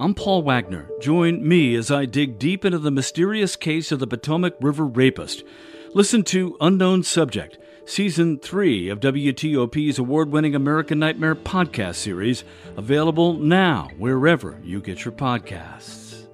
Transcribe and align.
I'm 0.00 0.14
Paul 0.14 0.40
Wagner. 0.40 0.88
Join 0.98 1.46
me 1.46 1.74
as 1.74 1.90
I 1.90 2.06
dig 2.06 2.38
deep 2.38 2.64
into 2.64 2.78
the 2.78 2.90
mysterious 2.90 3.54
case 3.54 3.92
of 3.92 3.98
the 3.98 4.06
Potomac 4.06 4.54
River 4.58 4.86
rapist. 4.86 5.44
Listen 5.92 6.22
to 6.24 6.56
Unknown 6.58 7.02
Subject, 7.02 7.58
Season 7.84 8.38
3 8.38 8.88
of 8.88 9.00
WTOP's 9.00 9.98
award 9.98 10.32
winning 10.32 10.54
American 10.54 10.98
Nightmare 10.98 11.34
podcast 11.34 11.96
series, 11.96 12.44
available 12.78 13.34
now 13.34 13.90
wherever 13.98 14.58
you 14.64 14.80
get 14.80 15.04
your 15.04 15.12
podcasts. 15.12 16.26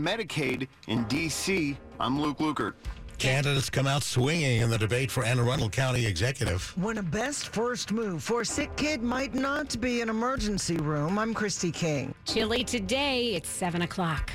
Medicaid 0.00 0.66
in 0.86 1.04
D.C., 1.08 1.76
I'm 2.00 2.18
Luke 2.18 2.38
Lukert. 2.38 2.72
Candidates 3.18 3.68
come 3.68 3.88
out 3.88 4.04
swinging 4.04 4.60
in 4.60 4.70
the 4.70 4.78
debate 4.78 5.10
for 5.10 5.24
Anne 5.24 5.40
Arundel 5.40 5.68
County 5.68 6.06
Executive. 6.06 6.72
When 6.76 6.98
a 6.98 7.02
best 7.02 7.48
first 7.48 7.90
move 7.90 8.22
for 8.22 8.42
a 8.42 8.46
sick 8.46 8.74
kid 8.76 9.02
might 9.02 9.34
not 9.34 9.80
be 9.80 10.00
an 10.02 10.08
emergency 10.08 10.76
room, 10.76 11.18
I'm 11.18 11.34
Christy 11.34 11.72
King. 11.72 12.14
Chilly 12.24 12.62
today, 12.62 13.34
it's 13.34 13.48
7 13.48 13.82
o'clock. 13.82 14.30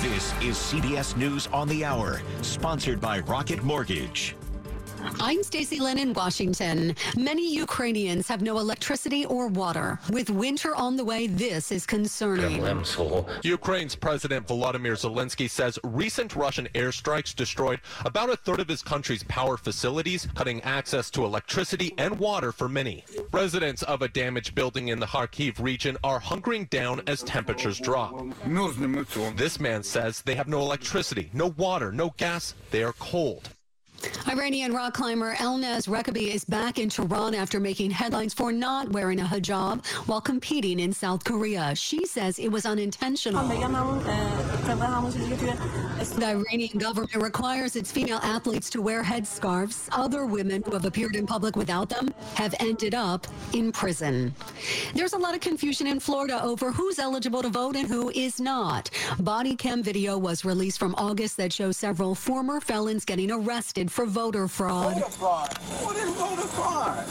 This 0.00 0.32
is 0.40 0.56
CBS 0.56 1.14
News 1.14 1.46
on 1.48 1.68
the 1.68 1.84
Hour, 1.84 2.22
sponsored 2.40 2.98
by 2.98 3.20
Rocket 3.20 3.62
Mortgage. 3.62 4.34
I'm 5.20 5.42
Stacy 5.42 5.80
Lynn 5.80 5.98
in 5.98 6.12
Washington. 6.12 6.94
Many 7.16 7.54
Ukrainians 7.54 8.28
have 8.28 8.42
no 8.42 8.58
electricity 8.58 9.24
or 9.26 9.48
water. 9.48 9.98
With 10.10 10.30
winter 10.30 10.74
on 10.76 10.96
the 10.96 11.04
way, 11.04 11.26
this 11.26 11.72
is 11.72 11.86
concerning. 11.86 12.62
Ukraine's 13.42 13.96
President 13.96 14.46
Volodymyr 14.46 14.96
Zelensky 14.96 15.48
says 15.48 15.78
recent 15.82 16.36
Russian 16.36 16.68
airstrikes 16.74 17.34
destroyed 17.34 17.80
about 18.04 18.30
a 18.30 18.36
third 18.36 18.60
of 18.60 18.68
his 18.68 18.82
country's 18.82 19.22
power 19.24 19.56
facilities, 19.56 20.28
cutting 20.34 20.62
access 20.62 21.10
to 21.10 21.24
electricity 21.24 21.94
and 21.98 22.18
water 22.18 22.52
for 22.52 22.68
many. 22.68 23.04
Residents 23.32 23.82
of 23.84 24.02
a 24.02 24.08
damaged 24.08 24.54
building 24.54 24.88
in 24.88 25.00
the 25.00 25.06
Kharkiv 25.06 25.62
region 25.62 25.96
are 26.04 26.20
hunkering 26.20 26.68
down 26.70 27.00
as 27.06 27.22
temperatures 27.22 27.78
drop. 27.78 28.14
This 29.36 29.60
man 29.60 29.82
says 29.82 30.22
they 30.22 30.34
have 30.34 30.48
no 30.48 30.60
electricity, 30.60 31.30
no 31.32 31.48
water, 31.56 31.92
no 31.92 32.14
gas. 32.16 32.54
They 32.70 32.82
are 32.82 32.92
cold. 32.94 33.55
Iranian 34.28 34.72
rock 34.72 34.94
climber 34.94 35.34
Elnaz 35.36 35.88
Rekabi 35.88 36.34
is 36.34 36.44
back 36.44 36.78
in 36.78 36.88
Tehran 36.88 37.34
after 37.34 37.60
making 37.60 37.90
headlines 37.90 38.34
for 38.34 38.52
not 38.52 38.90
wearing 38.90 39.20
a 39.20 39.24
hijab 39.24 39.86
while 40.06 40.20
competing 40.20 40.80
in 40.80 40.92
South 40.92 41.24
Korea. 41.24 41.74
She 41.74 42.04
says 42.06 42.38
it 42.38 42.48
was 42.48 42.66
unintentional. 42.66 43.46
The 46.16 46.26
Iranian 46.26 46.78
government 46.78 47.14
requires 47.14 47.76
its 47.76 47.92
female 47.92 48.18
athletes 48.22 48.68
to 48.70 48.82
wear 48.82 49.02
headscarves. 49.02 49.88
Other 49.92 50.26
women 50.26 50.62
who 50.64 50.72
have 50.72 50.84
appeared 50.84 51.16
in 51.16 51.26
public 51.26 51.56
without 51.56 51.88
them 51.88 52.12
have 52.34 52.54
ended 52.60 52.94
up 52.94 53.26
in 53.52 53.72
prison. 53.72 54.34
There's 54.94 55.12
a 55.12 55.18
lot 55.18 55.34
of 55.34 55.40
confusion 55.40 55.86
in 55.86 56.00
Florida 56.00 56.42
over 56.42 56.72
who's 56.72 56.98
eligible 56.98 57.42
to 57.42 57.48
vote 57.48 57.76
and 57.76 57.86
who 57.88 58.10
is 58.10 58.40
not. 58.40 58.90
Body 59.20 59.54
cam 59.54 59.82
video 59.82 60.18
was 60.18 60.44
released 60.44 60.78
from 60.78 60.94
August 60.96 61.36
that 61.38 61.52
shows 61.52 61.76
several 61.76 62.14
former 62.14 62.60
felons 62.60 63.04
getting 63.04 63.30
arrested 63.30 63.85
for 63.90 64.06
voter 64.06 64.48
fraud. 64.48 64.94
Voter 64.94 65.10
fraud. 65.10 65.58
What 65.82 65.96
is 65.96 66.10
voter 66.10 66.48
fraud? 66.48 67.04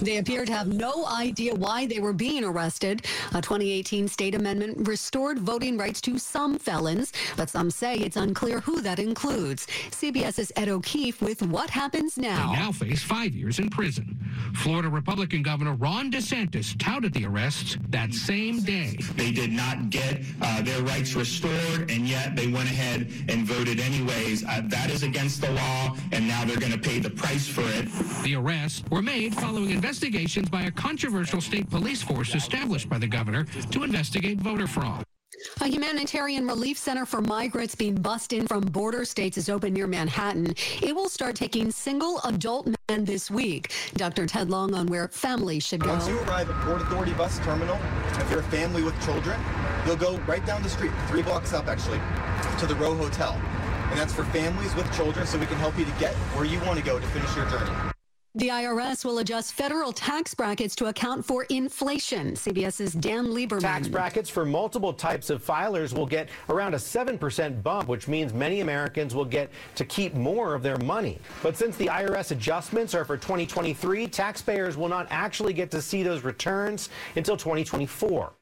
They 0.00 0.18
appear 0.18 0.44
to 0.44 0.52
have 0.52 0.66
no 0.68 1.06
idea 1.06 1.54
why 1.54 1.86
they 1.86 2.00
were 2.00 2.12
being 2.12 2.44
arrested. 2.44 3.06
A 3.32 3.40
2018 3.40 4.08
state 4.08 4.34
amendment 4.34 4.88
restored 4.88 5.38
voting 5.38 5.78
rights 5.78 6.00
to 6.02 6.18
some 6.18 6.58
felons, 6.58 7.12
but 7.36 7.48
some 7.48 7.70
say 7.70 7.94
it's 7.96 8.16
unclear 8.16 8.60
who 8.60 8.80
that 8.80 8.98
includes. 8.98 9.66
CBS's 9.90 10.50
Ed 10.56 10.68
O'Keefe 10.68 11.22
with 11.22 11.42
what 11.42 11.70
happens 11.70 12.18
now. 12.18 12.52
They 12.52 12.58
now 12.58 12.72
face 12.72 13.02
five 13.02 13.34
years 13.34 13.58
in 13.58 13.70
prison. 13.70 14.18
Florida 14.54 14.88
Republican 14.88 15.42
Governor 15.42 15.74
Ron 15.74 16.10
DeSantis 16.10 16.76
touted 16.78 17.12
the 17.12 17.24
arrests 17.26 17.76
that 17.90 18.12
same 18.12 18.60
day. 18.60 18.96
They 19.16 19.30
did 19.30 19.52
not 19.52 19.90
get 19.90 20.22
uh, 20.42 20.62
their 20.62 20.82
rights 20.82 21.14
restored, 21.14 21.90
and 21.90 22.08
yet 22.08 22.34
they 22.34 22.48
went 22.48 22.68
ahead 22.68 23.12
and 23.28 23.46
voted 23.46 23.78
anyways. 23.78 24.44
Uh, 24.44 24.62
that 24.64 24.90
is 24.90 25.02
against 25.02 25.40
the 25.40 25.52
law, 25.52 25.96
and 26.12 26.26
now 26.26 26.44
they're 26.44 26.58
going 26.58 26.72
to 26.72 26.78
pay 26.78 26.98
the 26.98 27.10
price 27.10 27.46
for 27.46 27.62
it. 27.62 27.88
The 28.24 28.34
arrests 28.34 28.82
were 28.90 29.02
made 29.02 29.34
following 29.34 29.70
investigations 29.70 29.93
by 30.50 30.62
a 30.62 30.70
controversial 30.70 31.40
state 31.40 31.70
police 31.70 32.02
force 32.02 32.34
established 32.34 32.88
by 32.88 32.98
the 32.98 33.06
governor 33.06 33.44
to 33.70 33.84
investigate 33.84 34.38
voter 34.40 34.66
fraud. 34.66 35.04
A 35.60 35.66
humanitarian 35.66 36.46
relief 36.46 36.78
center 36.78 37.04
for 37.04 37.20
migrants 37.20 37.74
being 37.74 37.94
bussed 37.94 38.32
in 38.32 38.46
from 38.46 38.62
border 38.62 39.04
states 39.04 39.36
is 39.36 39.48
open 39.48 39.72
near 39.72 39.86
Manhattan. 39.86 40.54
It 40.82 40.94
will 40.94 41.08
start 41.08 41.36
taking 41.36 41.70
single 41.70 42.20
adult 42.24 42.68
men 42.88 43.04
this 43.04 43.30
week. 43.30 43.72
Dr. 43.94 44.26
Ted 44.26 44.50
Long 44.50 44.74
on 44.74 44.86
where 44.86 45.08
families 45.08 45.66
should 45.66 45.80
go. 45.80 45.90
Once 45.90 46.08
you 46.08 46.18
arrive 46.20 46.48
at 46.48 46.60
Port 46.62 46.82
Authority 46.82 47.12
bus 47.12 47.38
terminal, 47.40 47.78
if 48.12 48.30
you're 48.30 48.40
a 48.40 48.44
family 48.44 48.82
with 48.82 49.00
children, 49.04 49.38
you'll 49.86 49.96
go 49.96 50.18
right 50.26 50.44
down 50.46 50.62
the 50.62 50.68
street, 50.68 50.92
three 51.08 51.22
blocks 51.22 51.52
up 51.52 51.66
actually, 51.66 52.00
to 52.58 52.66
the 52.66 52.74
Row 52.76 52.94
Hotel. 52.94 53.32
And 53.90 53.98
that's 53.98 54.12
for 54.12 54.24
families 54.26 54.74
with 54.74 54.92
children 54.94 55.26
so 55.26 55.38
we 55.38 55.46
can 55.46 55.56
help 55.56 55.78
you 55.78 55.84
to 55.84 55.92
get 55.92 56.14
where 56.36 56.46
you 56.46 56.58
want 56.60 56.78
to 56.78 56.84
go 56.84 56.98
to 56.98 57.06
finish 57.08 57.34
your 57.36 57.48
journey. 57.48 57.93
The 58.36 58.48
IRS 58.48 59.04
will 59.04 59.20
adjust 59.20 59.52
federal 59.52 59.92
tax 59.92 60.34
brackets 60.34 60.74
to 60.76 60.86
account 60.86 61.24
for 61.24 61.44
inflation. 61.44 62.32
CBS's 62.32 62.92
Dan 62.92 63.26
Lieberman. 63.26 63.60
Tax 63.60 63.86
brackets 63.86 64.28
for 64.28 64.44
multiple 64.44 64.92
types 64.92 65.30
of 65.30 65.46
filers 65.46 65.96
will 65.96 66.04
get 66.04 66.30
around 66.48 66.74
a 66.74 66.78
7% 66.78 67.62
bump, 67.62 67.88
which 67.88 68.08
means 68.08 68.34
many 68.34 68.58
Americans 68.58 69.14
will 69.14 69.24
get 69.24 69.50
to 69.76 69.84
keep 69.84 70.14
more 70.14 70.52
of 70.52 70.64
their 70.64 70.78
money. 70.78 71.20
But 71.44 71.56
since 71.56 71.76
the 71.76 71.86
IRS 71.86 72.32
adjustments 72.32 72.92
are 72.92 73.04
for 73.04 73.16
2023, 73.16 74.08
taxpayers 74.08 74.76
will 74.76 74.88
not 74.88 75.06
actually 75.10 75.52
get 75.52 75.70
to 75.70 75.80
see 75.80 76.02
those 76.02 76.24
returns 76.24 76.88
until 77.14 77.36
2024. 77.36 78.32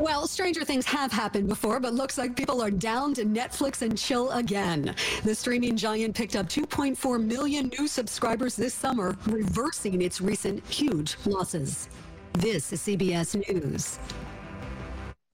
Well, 0.00 0.26
stranger 0.26 0.64
things 0.64 0.86
have 0.86 1.12
happened 1.12 1.48
before, 1.48 1.78
but 1.78 1.92
looks 1.92 2.16
like 2.16 2.34
people 2.34 2.62
are 2.62 2.70
down 2.70 3.12
to 3.14 3.24
Netflix 3.26 3.82
and 3.82 3.98
chill 3.98 4.30
again. 4.30 4.94
The 5.24 5.34
streaming 5.34 5.76
giant 5.76 6.14
picked 6.14 6.36
up 6.36 6.48
2.4 6.48 7.22
million 7.22 7.70
new 7.78 7.86
subscribers 7.86 8.56
this 8.56 8.72
summer, 8.72 9.14
reversing 9.26 10.00
its 10.00 10.22
recent 10.22 10.66
huge 10.66 11.16
losses. 11.26 11.90
This 12.32 12.72
is 12.72 12.80
CBS 12.80 13.46
News. 13.46 13.98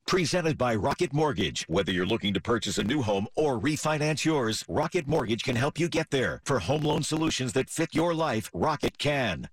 Presented 0.09 0.59
by 0.59 0.75
Rocket 0.75 1.13
Mortgage. 1.13 1.65
Whether 1.69 1.93
you're 1.93 2.05
looking 2.05 2.35
to 2.35 2.41
purchase 2.41 2.79
a 2.79 2.85
new 2.85 3.03
home 3.03 3.29
or 3.37 3.61
refinance 3.61 4.25
yours, 4.25 4.65
Rocket 4.69 5.07
Mortgage 5.07 5.45
can 5.45 5.55
help 5.55 5.79
you 5.79 5.89
get 5.89 6.11
there. 6.11 6.43
For 6.45 6.59
home 6.59 6.83
loan 6.83 7.05
solutions 7.05 7.53
that 7.53 7.71
fit 7.71 7.95
your 7.95 8.15
life, 8.15 8.51
Rocket 8.53 8.99
can. 8.99 9.49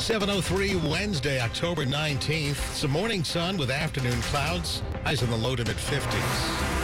703 0.00 0.76
Wednesday, 0.90 1.42
October 1.42 1.84
19th. 1.84 2.56
Some 2.74 2.90
morning 2.90 3.22
sun 3.22 3.58
with 3.58 3.70
afternoon 3.70 4.18
clouds. 4.22 4.82
Highs 5.04 5.22
in 5.22 5.28
the 5.28 5.36
low 5.36 5.54
to 5.54 5.62
mid 5.62 5.76
50s. 5.76 6.80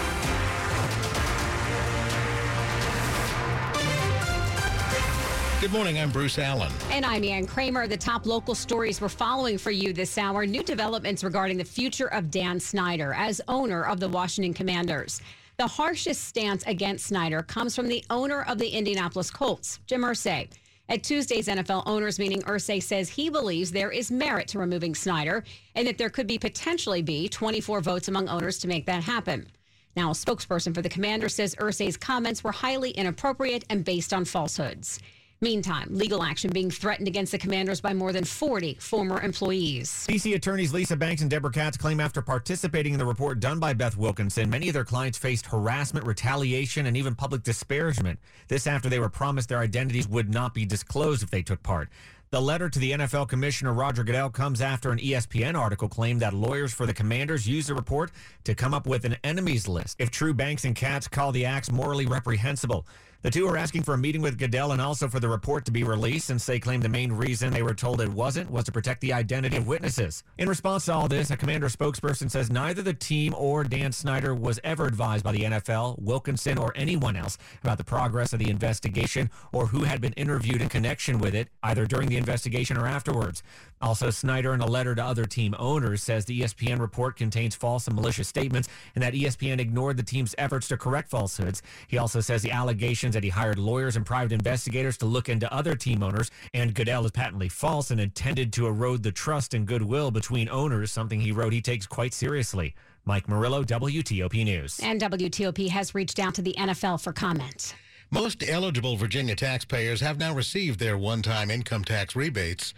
Good 5.62 5.72
morning. 5.72 5.99
I'm 5.99 6.10
Bruce 6.10 6.38
Allen. 6.38 6.71
And 6.91 7.06
I'm 7.06 7.25
Ann 7.25 7.47
Kramer. 7.47 7.87
The 7.87 7.97
top 7.97 8.26
local 8.26 8.55
stories 8.55 9.00
we're 9.00 9.09
following 9.09 9.56
for 9.56 9.71
you 9.71 9.94
this 9.94 10.19
hour. 10.19 10.44
New 10.44 10.62
developments 10.62 11.25
regarding 11.25 11.56
the 11.56 11.65
future 11.65 12.09
of 12.09 12.31
Dan 12.31 12.60
Snyder 12.60 13.15
as 13.15 13.41
owner 13.49 13.84
of 13.84 13.99
the 13.99 14.09
Washington 14.10 14.53
Commanders. 14.53 15.22
The 15.56 15.66
harshest 15.66 16.25
stance 16.25 16.62
against 16.66 17.06
Snyder 17.06 17.43
comes 17.43 17.75
from 17.75 17.88
the 17.88 18.05
owner 18.10 18.43
of 18.43 18.59
the 18.59 18.69
Indianapolis 18.69 19.31
Colts, 19.31 19.81
Jim 19.87 20.03
Irsay. 20.03 20.49
At 20.89 21.03
Tuesday's 21.03 21.49
NFL 21.49 21.83
owners 21.87 22.21
meeting, 22.21 22.43
Irsay 22.43 22.81
says 22.81 23.09
he 23.09 23.29
believes 23.29 23.73
there 23.73 23.91
is 23.91 24.13
merit 24.13 24.47
to 24.49 24.61
removing 24.61 24.95
Snyder 24.95 25.43
and 25.75 25.87
that 25.89 25.99
there 25.99 26.11
could 26.11 26.29
be 26.29 26.39
potentially 26.39 27.03
be 27.03 27.29
24 27.29 27.81
votes 27.81 28.07
among 28.07 28.29
owners 28.29 28.59
to 28.61 28.69
make 28.69 28.87
that 28.87 29.03
happen. 29.03 29.49
Now, 29.97 30.11
a 30.11 30.15
spokesperson 30.15 30.75
for 30.75 30.83
the 30.83 30.89
commander 30.89 31.29
says 31.29 31.57
Irsay's 31.57 31.97
comments 31.97 32.45
were 32.45 32.53
highly 32.53 32.91
inappropriate 32.91 33.65
and 33.69 33.85
based 33.85 34.13
on 34.13 34.25
falsehoods. 34.25 35.01
Meantime, 35.43 35.89
legal 35.91 36.23
action 36.23 36.51
being 36.51 36.71
threatened 36.71 37.06
against 37.06 37.31
the 37.31 37.37
commanders 37.37 37.79
by 37.79 37.93
more 37.93 38.11
than 38.11 38.25
40 38.25 38.79
former 38.81 39.21
employees. 39.21 40.06
DC 40.09 40.35
attorneys 40.35 40.73
Lisa 40.73 40.97
Banks 40.97 41.21
and 41.21 41.31
Deborah 41.31 41.53
Katz 41.53 41.77
claim 41.77 42.00
after 42.00 42.23
participating 42.23 42.94
in 42.94 42.99
the 42.99 43.05
report 43.05 43.38
done 43.38 43.59
by 43.59 43.75
Beth 43.75 43.99
Wilkinson, 43.99 44.49
many 44.49 44.69
of 44.69 44.75
their 44.75 44.85
clients 44.85 45.19
faced 45.19 45.44
harassment, 45.44 46.06
retaliation, 46.06 46.87
and 46.87 46.97
even 46.97 47.15
public 47.15 47.43
disparagement. 47.43 48.19
This 48.49 48.67
after 48.67 48.88
they 48.88 48.99
were 48.99 49.11
promised 49.11 49.50
their 49.50 49.59
identities 49.59 50.09
would 50.09 50.33
not 50.33 50.55
be 50.55 50.65
disclosed 50.65 51.23
if 51.23 51.31
they 51.31 51.43
took 51.43 51.62
part. 51.62 51.91
The 52.31 52.41
letter 52.41 52.69
to 52.71 52.79
the 52.79 52.93
NFL 52.93 53.29
Commissioner 53.29 53.73
Roger 53.73 54.05
Goodell 54.05 54.31
comes 54.31 54.61
after 54.61 54.91
an 54.91 54.99
ESPN 54.99 55.55
article 55.55 55.89
claimed 55.89 56.21
that 56.23 56.35
lawyers 56.35 56.73
for 56.73 56.85
the 56.85 56.94
Commanders 56.94 57.47
used 57.47 57.69
the 57.69 57.75
report 57.75 58.11
to 58.44 58.55
come 58.55 58.75
up 58.75 58.87
with 58.87 59.05
an 59.05 59.17
enemies 59.23 59.69
list. 59.69 59.97
If 60.00 60.11
true, 60.11 60.35
Banks 60.35 60.65
and 60.65 60.75
Katz 60.75 61.06
call 61.06 61.31
the 61.31 61.44
acts 61.44 61.71
morally 61.71 62.06
reprehensible. 62.06 62.87
The 63.23 63.31
two 63.31 63.49
are 63.49 63.57
asking 63.57 63.83
for 63.83 63.95
a 63.95 63.99
meeting 63.99 64.23
with 64.23 64.39
Goodell 64.39 64.73
and 64.73 64.81
also 64.81 65.09
for 65.09 65.21
the 65.21 65.29
report 65.29 65.65
to 65.65 65.73
be 65.73 65.85
released, 65.85 66.27
since 66.27 66.45
they 66.47 66.61
claim 66.61 66.81
the 66.81 66.89
main 66.89 67.13
reason 67.13 67.53
they 67.53 67.63
were 67.63 67.75
told 67.75 68.01
it 68.01 68.09
wasn't 68.09 68.51
was 68.51 68.65
to 68.65 68.73
protect 68.73 69.01
the 69.01 69.13
identity 69.13 69.57
of 69.57 69.67
witnesses. 69.67 70.23
In 70.39 70.49
response 70.49 70.85
to 70.87 70.93
all 70.93 71.09
this, 71.09 71.31
a 71.31 71.37
commander 71.37 71.69
spokesperson 71.69 72.31
says 72.31 72.51
neither 72.51 72.83
the 72.83 72.95
team 72.95 73.35
or 73.37 73.65
Dan 73.65 73.93
Snyder 73.93 74.35
was 74.35 74.61
ever 74.65 74.87
advised 74.87 75.25
by 75.25 75.33
the 75.33 75.45
NFL, 75.45 75.99
Wilkinson, 76.01 76.59
or 76.59 76.73
anyone 76.77 77.17
else 77.17 77.39
about 77.63 77.79
the 77.79 77.85
progress 77.85 78.33
of 78.33 78.39
the 78.39 78.51
investigation 78.51 79.31
or 79.53 79.67
who 79.67 79.85
had 79.85 80.01
been 80.01 80.13
interviewed 80.15 80.61
in 80.61 80.69
connection 80.69 81.19
with 81.19 81.35
it, 81.35 81.49
either 81.63 81.87
during 81.87 82.09
the 82.09 82.17
investigation 82.17 82.77
or 82.77 82.87
afterwards. 82.87 83.43
Also, 83.81 84.11
Snyder, 84.11 84.55
in 84.55 84.61
a 84.61 84.67
letter 84.67 84.95
to 84.95 85.05
other 85.05 85.27
team 85.27 85.55
owners, 85.59 86.03
says 86.03 86.25
the 86.25 86.41
ESPN 86.41 86.81
report 86.81 87.17
contains 87.17 87.55
false 87.55 87.87
and 87.87 87.95
malicious 87.95 88.27
statements 88.27 88.69
and 88.95 89.03
that 89.03 89.13
ESPN 89.13 89.61
ignored 89.61 89.97
the 89.97 90.03
team's 90.03 90.35
efforts 90.39 90.69
to 90.69 90.77
correct 90.77 91.11
falsehoods. 91.11 91.63
He 91.87 91.99
also 91.99 92.21
says 92.21 92.43
the 92.43 92.51
allegations 92.51 93.06
that 93.14 93.25
he 93.25 93.31
hired 93.31 93.58
lawyers 93.58 93.97
and 93.97 94.05
private 94.05 94.32
investigators 94.32 94.97
to 94.99 95.06
look 95.06 95.29
into 95.29 95.53
other 95.53 95.75
team 95.75 96.03
owners 96.03 96.31
and 96.55 96.75
Goodell 96.75 97.05
is 97.05 97.11
patently 97.11 97.49
false 97.49 97.91
and 97.91 98.00
intended 98.00 98.53
to 98.55 98.67
erode 98.67 99.03
the 99.03 99.12
trust 99.12 99.55
and 99.55 99.67
goodwill 99.67 100.11
between 100.11 100.49
owners, 100.49 100.93
something 100.93 101.20
he 101.20 101.32
wrote 101.32 101.53
he 101.53 101.61
takes 101.61 101.87
quite 101.87 102.14
seriously. 102.14 102.75
Mike 103.05 103.29
Murillo, 103.29 103.62
WTOP 103.62 104.44
News. 104.44 104.81
And 104.82 105.00
WTOP 105.00 105.69
has 105.69 105.94
reached 105.94 106.19
out 106.19 106.35
to 106.35 106.43
the 106.43 106.55
NFL 106.58 107.03
for 107.03 107.12
comment. 107.12 107.75
Most 108.11 108.44
eligible 108.49 108.97
Virginia 108.97 109.35
taxpayers 109.35 110.00
have 110.00 110.19
now 110.19 110.32
received 110.32 110.79
their 110.79 110.97
one 110.97 111.23
time 111.23 111.50
income 111.50 111.85
tax 111.85 112.14
rebates. 112.14 112.73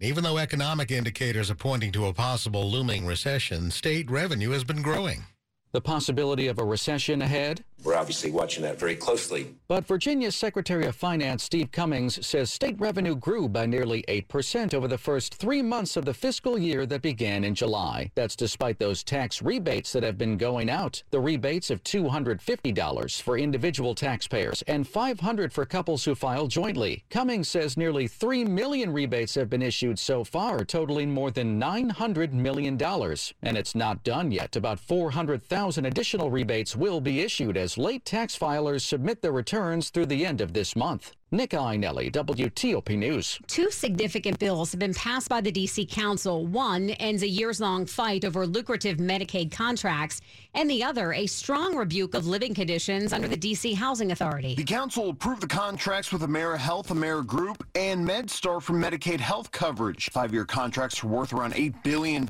Even 0.00 0.24
though 0.24 0.38
economic 0.38 0.90
indicators 0.90 1.50
are 1.50 1.54
pointing 1.54 1.92
to 1.92 2.06
a 2.06 2.12
possible 2.12 2.68
looming 2.68 3.06
recession, 3.06 3.70
state 3.70 4.10
revenue 4.10 4.50
has 4.50 4.64
been 4.64 4.82
growing. 4.82 5.24
The 5.70 5.80
possibility 5.80 6.48
of 6.48 6.58
a 6.58 6.64
recession 6.64 7.22
ahead? 7.22 7.64
We're 7.84 7.96
obviously 7.96 8.30
watching 8.30 8.62
that 8.62 8.78
very 8.78 8.94
closely. 8.94 9.54
But 9.66 9.86
Virginia's 9.86 10.36
Secretary 10.36 10.86
of 10.86 10.94
Finance 10.94 11.42
Steve 11.42 11.72
Cummings 11.72 12.24
says 12.24 12.52
state 12.52 12.78
revenue 12.78 13.16
grew 13.16 13.48
by 13.48 13.66
nearly 13.66 14.04
8% 14.06 14.72
over 14.72 14.86
the 14.86 14.98
first 14.98 15.34
three 15.34 15.62
months 15.62 15.96
of 15.96 16.04
the 16.04 16.14
fiscal 16.14 16.58
year 16.58 16.86
that 16.86 17.02
began 17.02 17.42
in 17.42 17.54
July. 17.54 18.10
That's 18.14 18.36
despite 18.36 18.78
those 18.78 19.02
tax 19.02 19.42
rebates 19.42 19.92
that 19.92 20.04
have 20.04 20.16
been 20.16 20.36
going 20.36 20.70
out. 20.70 21.02
The 21.10 21.20
rebates 21.20 21.70
of 21.70 21.82
$250 21.82 23.22
for 23.22 23.36
individual 23.36 23.94
taxpayers 23.94 24.62
and 24.68 24.86
$500 24.86 25.52
for 25.52 25.64
couples 25.64 26.04
who 26.04 26.14
file 26.14 26.46
jointly. 26.46 27.04
Cummings 27.10 27.48
says 27.48 27.76
nearly 27.76 28.06
3 28.06 28.44
million 28.44 28.92
rebates 28.92 29.34
have 29.34 29.50
been 29.50 29.62
issued 29.62 29.98
so 29.98 30.22
far, 30.22 30.64
totaling 30.64 31.10
more 31.10 31.30
than 31.30 31.60
$900 31.60 32.32
million. 32.32 32.80
And 33.42 33.56
it's 33.56 33.74
not 33.74 34.04
done 34.04 34.30
yet. 34.30 34.54
About 34.54 34.78
400,000 34.78 35.84
additional 35.84 36.30
rebates 36.30 36.76
will 36.76 37.00
be 37.00 37.20
issued 37.20 37.56
as 37.56 37.71
late 37.78 38.04
tax 38.04 38.38
filers 38.38 38.82
submit 38.82 39.22
their 39.22 39.32
returns 39.32 39.90
through 39.90 40.06
the 40.06 40.26
end 40.26 40.40
of 40.40 40.52
this 40.52 40.74
month. 40.74 41.12
Nick 41.34 41.52
Iannelli, 41.52 42.12
WTOP 42.12 42.98
News. 42.98 43.40
Two 43.46 43.70
significant 43.70 44.38
bills 44.38 44.70
have 44.70 44.78
been 44.78 44.92
passed 44.92 45.30
by 45.30 45.40
the 45.40 45.50
D.C. 45.50 45.86
Council. 45.86 46.44
One 46.44 46.90
ends 46.90 47.22
a 47.22 47.26
years 47.26 47.58
long 47.58 47.86
fight 47.86 48.26
over 48.26 48.46
lucrative 48.46 48.98
Medicaid 48.98 49.50
contracts, 49.50 50.20
and 50.52 50.68
the 50.68 50.84
other, 50.84 51.14
a 51.14 51.26
strong 51.26 51.74
rebuke 51.74 52.12
of 52.12 52.26
living 52.26 52.52
conditions 52.52 53.14
under 53.14 53.28
the 53.28 53.36
D.C. 53.38 53.72
Housing 53.72 54.12
Authority. 54.12 54.56
The 54.56 54.64
council 54.64 55.08
approved 55.08 55.40
the 55.40 55.46
contracts 55.46 56.12
with 56.12 56.20
AmeriHealth, 56.20 56.88
AmeriGroup, 56.88 57.62
and 57.74 58.06
MedStar 58.06 58.60
for 58.60 58.74
Medicaid 58.74 59.20
health 59.20 59.50
coverage. 59.52 60.10
Five 60.10 60.34
year 60.34 60.44
contracts 60.44 61.02
are 61.02 61.06
worth 61.06 61.32
around 61.32 61.54
$8 61.54 61.82
billion. 61.82 62.28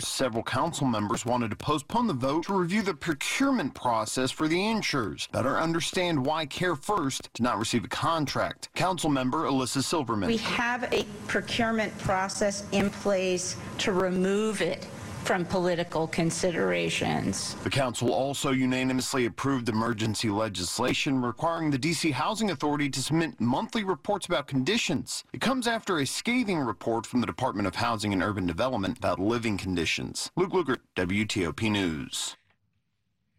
Several 0.00 0.42
council 0.42 0.86
members 0.86 1.24
wanted 1.24 1.48
to 1.48 1.56
postpone 1.56 2.08
the 2.08 2.12
vote 2.12 2.44
to 2.44 2.52
review 2.52 2.82
the 2.82 2.92
procurement 2.92 3.72
process 3.72 4.30
for 4.30 4.48
the 4.48 4.66
insurers, 4.66 5.28
better 5.32 5.56
understand 5.56 6.26
why 6.26 6.44
CareFirst 6.44 7.32
did 7.32 7.42
not 7.42 7.58
receive 7.58 7.84
a 7.84 7.88
contract 7.88 8.33
contract. 8.34 8.68
Council 8.74 9.10
member 9.10 9.46
Elissa 9.46 9.82
Silverman. 9.82 10.28
We 10.28 10.38
have 10.38 10.92
a 10.92 11.04
procurement 11.28 11.96
process 11.98 12.64
in 12.72 12.90
place 12.90 13.56
to 13.78 13.92
remove 13.92 14.60
it 14.60 14.86
from 15.24 15.46
political 15.46 16.06
considerations. 16.08 17.54
The 17.64 17.70
council 17.70 18.12
also 18.12 18.50
unanimously 18.50 19.24
approved 19.24 19.70
emergency 19.70 20.28
legislation 20.28 21.22
requiring 21.22 21.70
the 21.70 21.78
D.C. 21.78 22.10
Housing 22.10 22.50
Authority 22.50 22.90
to 22.90 23.00
submit 23.00 23.40
monthly 23.40 23.84
reports 23.84 24.26
about 24.26 24.46
conditions. 24.48 25.24
It 25.32 25.40
comes 25.40 25.66
after 25.66 25.98
a 25.98 26.04
scathing 26.04 26.58
report 26.58 27.06
from 27.06 27.20
the 27.22 27.26
Department 27.26 27.66
of 27.66 27.76
Housing 27.76 28.12
and 28.12 28.22
Urban 28.22 28.46
Development 28.46 28.98
about 28.98 29.18
living 29.18 29.56
conditions. 29.56 30.30
Luke 30.36 30.50
Lukert, 30.50 30.80
WTOP 30.94 31.70
News. 31.70 32.36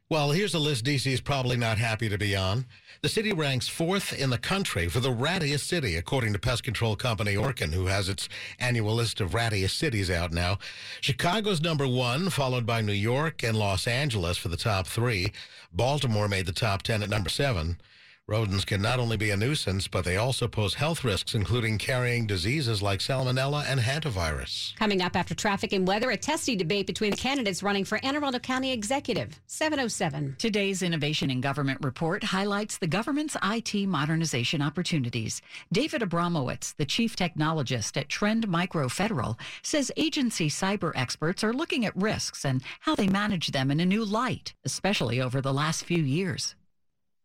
Well, 0.08 0.30
here's 0.30 0.54
a 0.54 0.60
list 0.60 0.86
DC 0.86 1.12
is 1.12 1.20
probably 1.20 1.58
not 1.58 1.80
happy 1.80 2.10
to 2.10 2.18
be 2.20 2.36
on. 2.36 2.68
The 3.02 3.10
city 3.10 3.34
ranks 3.34 3.68
fourth 3.68 4.14
in 4.14 4.30
the 4.30 4.38
country 4.38 4.88
for 4.88 5.00
the 5.00 5.10
rattiest 5.10 5.62
city, 5.62 5.96
according 5.96 6.32
to 6.34 6.40
pest 6.40 6.64
control 6.64 6.96
company 6.96 7.34
Orkin, 7.34 7.74
who 7.74 7.88
has 7.88 8.08
its 8.08 8.30
annual 8.60 8.94
list 8.94 9.20
of 9.20 9.32
rattiest 9.32 9.72
cities 9.72 10.12
out 10.12 10.32
now. 10.32 10.60
Chicago's 11.02 11.60
number 11.60 11.88
one, 11.88 12.30
followed 12.30 12.68
by 12.68 12.82
New 12.82 12.94
York 12.94 13.42
and 13.42 13.58
Los 13.58 13.88
Angeles 13.88 14.38
for 14.38 14.50
the 14.50 14.58
top 14.58 14.86
three. 14.86 15.32
Baltimore 15.74 16.28
made 16.28 16.46
the 16.46 16.52
top 16.52 16.84
10 16.84 17.02
at 17.02 17.10
number 17.10 17.30
seven. 17.30 17.80
Rodents 18.28 18.66
can 18.66 18.82
not 18.82 19.00
only 19.00 19.18
be 19.18 19.30
a 19.30 19.38
nuisance, 19.38 19.88
but 19.88 20.04
they 20.04 20.18
also 20.18 20.48
pose 20.48 20.74
health 20.74 21.04
risks, 21.04 21.36
including 21.36 21.78
carrying 21.78 22.26
diseases 22.26 22.82
like 22.82 23.00
salmonella 23.00 23.64
and 23.68 23.80
hantavirus. 23.80 24.76
Coming 24.78 25.04
up 25.04 25.16
after 25.16 25.36
traffic 25.36 25.74
and 25.74 25.88
weather, 25.88 26.10
a 26.10 26.18
testy 26.18 26.56
debate 26.56 26.88
between 26.88 27.12
the 27.12 27.18
candidates 27.18 27.62
running 27.62 27.86
for 27.86 28.00
Anne 28.02 28.16
Arundel 28.16 28.40
County 28.40 28.72
Executive. 28.72 29.40
707. 29.46 30.38
Today's 30.40 30.82
Innovation 30.82 31.30
in 31.30 31.40
Government 31.40 31.78
report 31.84 32.24
highlights 32.24 32.80
the 32.80 32.88
government's 32.88 33.38
IT 33.44 33.88
modernization 33.88 34.60
opportunities. 34.60 35.44
David 35.72 36.02
Abramowitz, 36.02 36.76
the 36.78 36.86
chief 36.86 37.16
technologist 37.16 37.96
at 37.96 38.10
Trend 38.10 38.48
Micro 38.48 38.90
Federal, 38.90 39.38
says 39.62 39.92
agency 39.98 40.50
cyber 40.50 40.92
experts 40.96 41.44
are 41.44 41.54
looking 41.54 41.86
at 41.86 41.96
risks 41.96 42.44
and 42.44 42.64
how 42.80 42.96
they 42.96 43.08
manage 43.08 43.52
them 43.52 43.70
in 43.70 43.80
a 43.80 43.86
new 43.86 44.04
light, 44.04 44.56
especially 44.66 45.22
over 45.22 45.42
the 45.42 45.54
last 45.54 45.86
few 45.86 46.02
years. 46.02 46.56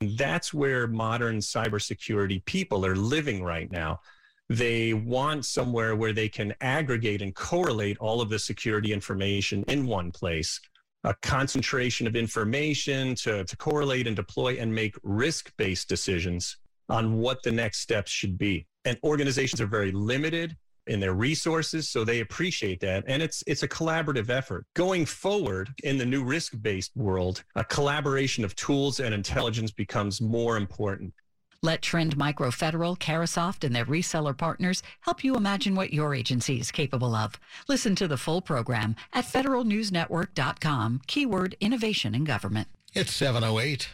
That's 0.00 0.54
where 0.54 0.86
modern 0.86 1.38
cybersecurity 1.38 2.44
people 2.46 2.86
are 2.86 2.96
living 2.96 3.42
right 3.42 3.70
now. 3.70 4.00
They 4.48 4.94
want 4.94 5.44
somewhere 5.44 5.94
where 5.94 6.12
they 6.12 6.28
can 6.28 6.54
aggregate 6.60 7.22
and 7.22 7.34
correlate 7.34 7.98
all 7.98 8.20
of 8.20 8.30
the 8.30 8.38
security 8.38 8.92
information 8.92 9.62
in 9.68 9.86
one 9.86 10.10
place, 10.10 10.58
a 11.04 11.14
concentration 11.22 12.06
of 12.06 12.16
information 12.16 13.14
to, 13.16 13.44
to 13.44 13.56
correlate 13.58 14.06
and 14.06 14.16
deploy 14.16 14.56
and 14.58 14.74
make 14.74 14.96
risk 15.02 15.52
based 15.56 15.88
decisions 15.88 16.56
on 16.88 17.18
what 17.18 17.42
the 17.42 17.52
next 17.52 17.80
steps 17.80 18.10
should 18.10 18.38
be. 18.38 18.66
And 18.84 18.98
organizations 19.04 19.60
are 19.60 19.66
very 19.66 19.92
limited 19.92 20.56
in 20.86 21.00
their 21.00 21.14
resources 21.14 21.88
so 21.88 22.04
they 22.04 22.20
appreciate 22.20 22.80
that 22.80 23.04
and 23.06 23.22
it's 23.22 23.42
it's 23.46 23.62
a 23.62 23.68
collaborative 23.68 24.30
effort 24.30 24.64
going 24.74 25.04
forward 25.04 25.68
in 25.84 25.98
the 25.98 26.06
new 26.06 26.24
risk-based 26.24 26.96
world 26.96 27.44
a 27.56 27.64
collaboration 27.64 28.44
of 28.44 28.54
tools 28.56 29.00
and 29.00 29.14
intelligence 29.14 29.70
becomes 29.70 30.20
more 30.20 30.56
important 30.56 31.12
let 31.62 31.82
Trend 31.82 32.16
Micro 32.16 32.50
Federal, 32.50 32.96
Carahsoft, 32.96 33.64
and 33.64 33.76
their 33.76 33.84
reseller 33.84 34.34
partners 34.34 34.82
help 35.00 35.22
you 35.22 35.36
imagine 35.36 35.74
what 35.74 35.92
your 35.92 36.14
agency 36.14 36.58
is 36.58 36.70
capable 36.70 37.14
of. 37.14 37.38
Listen 37.68 37.94
to 37.96 38.08
the 38.08 38.16
full 38.16 38.40
program 38.40 38.96
at 39.12 39.26
federalnewsnetwork.com, 39.26 41.02
keyword 41.06 41.56
innovation 41.60 42.14
in 42.14 42.24
government. 42.24 42.68
It's 42.94 43.12
708. 43.12 43.88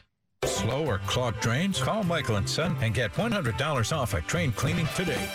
Slow 0.45 0.87
or 0.87 0.99
clogged 1.07 1.41
drains? 1.41 1.81
Call 1.81 2.05
Michael 2.05 2.37
and 2.37 2.49
Son 2.49 2.77
and 2.81 2.95
get 2.95 3.13
$100 3.15 3.97
off 3.97 4.15
a 4.15 4.21
drain 4.23 4.53
cleaning 4.53 4.87
today. 4.95 5.29